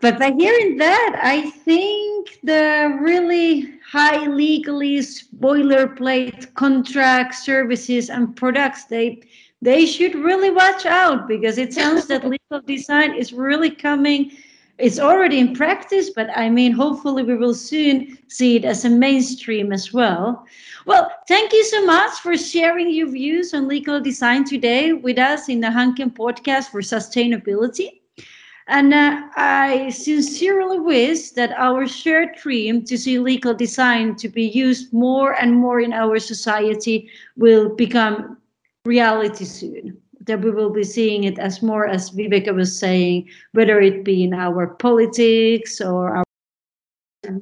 but 0.00 0.18
by 0.18 0.32
hearing 0.32 0.78
that, 0.78 1.20
I 1.22 1.50
think 1.50 2.38
the 2.42 2.98
really 3.00 3.72
high 3.86 4.26
legally 4.26 4.98
boilerplate 4.98 6.54
contract 6.54 7.34
services 7.34 8.10
and 8.10 8.34
products 8.36 8.84
they 8.84 9.22
they 9.62 9.86
should 9.86 10.14
really 10.14 10.50
watch 10.50 10.84
out 10.84 11.26
because 11.26 11.56
it 11.56 11.72
sounds 11.72 12.06
that 12.08 12.28
legal 12.50 12.60
design 12.66 13.14
is 13.14 13.32
really 13.32 13.70
coming 13.70 14.30
it's 14.78 14.98
already 14.98 15.38
in 15.38 15.54
practice, 15.54 16.10
but 16.10 16.28
I 16.36 16.50
mean, 16.50 16.72
hopefully, 16.72 17.22
we 17.22 17.36
will 17.36 17.54
soon 17.54 18.18
see 18.28 18.56
it 18.56 18.64
as 18.64 18.84
a 18.84 18.90
mainstream 18.90 19.72
as 19.72 19.92
well. 19.92 20.46
Well, 20.84 21.10
thank 21.28 21.52
you 21.52 21.64
so 21.64 21.84
much 21.86 22.18
for 22.18 22.36
sharing 22.36 22.90
your 22.90 23.08
views 23.08 23.54
on 23.54 23.68
legal 23.68 24.00
design 24.00 24.44
today 24.44 24.92
with 24.92 25.18
us 25.18 25.48
in 25.48 25.60
the 25.60 25.68
Hanken 25.68 26.12
podcast 26.12 26.70
for 26.70 26.80
sustainability. 26.80 28.00
And 28.66 28.94
uh, 28.94 29.22
I 29.36 29.90
sincerely 29.90 30.80
wish 30.80 31.30
that 31.30 31.52
our 31.52 31.86
shared 31.86 32.36
dream 32.36 32.84
to 32.86 32.96
see 32.96 33.18
legal 33.18 33.54
design 33.54 34.16
to 34.16 34.28
be 34.28 34.44
used 34.44 34.92
more 34.92 35.32
and 35.40 35.54
more 35.54 35.80
in 35.80 35.92
our 35.92 36.18
society 36.18 37.10
will 37.36 37.68
become 37.68 38.38
reality 38.86 39.44
soon 39.44 40.00
that 40.26 40.40
we 40.40 40.50
will 40.50 40.70
be 40.70 40.84
seeing 40.84 41.24
it 41.24 41.38
as 41.38 41.62
more 41.62 41.86
as 41.86 42.10
Viveka 42.10 42.54
was 42.54 42.76
saying, 42.76 43.28
whether 43.52 43.80
it 43.80 44.04
be 44.04 44.24
in 44.24 44.34
our 44.34 44.66
politics 44.66 45.80
or 45.80 46.16
our 46.16 46.24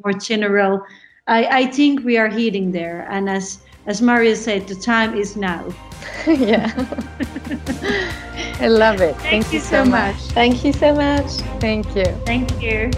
more 0.04 0.12
general. 0.12 0.82
I, 1.26 1.44
I 1.46 1.66
think 1.66 2.04
we 2.04 2.18
are 2.18 2.28
heading 2.28 2.72
there, 2.72 3.06
and 3.10 3.28
as 3.28 3.60
as 3.86 4.00
Maria 4.00 4.36
said, 4.36 4.66
the 4.66 4.74
time 4.74 5.14
is 5.14 5.36
now. 5.36 5.64
yeah, 6.26 6.72
I 8.60 8.68
love 8.68 9.00
it. 9.00 9.14
Thank, 9.16 9.44
Thank 9.44 9.46
you, 9.46 9.52
you 9.54 9.60
so 9.60 9.84
much. 9.84 10.14
much. 10.14 10.22
Thank 10.32 10.64
you 10.64 10.72
so 10.72 10.94
much. 10.94 11.30
Thank 11.60 11.94
you. 11.96 12.04
Thank 12.26 12.60
you. 12.62 12.90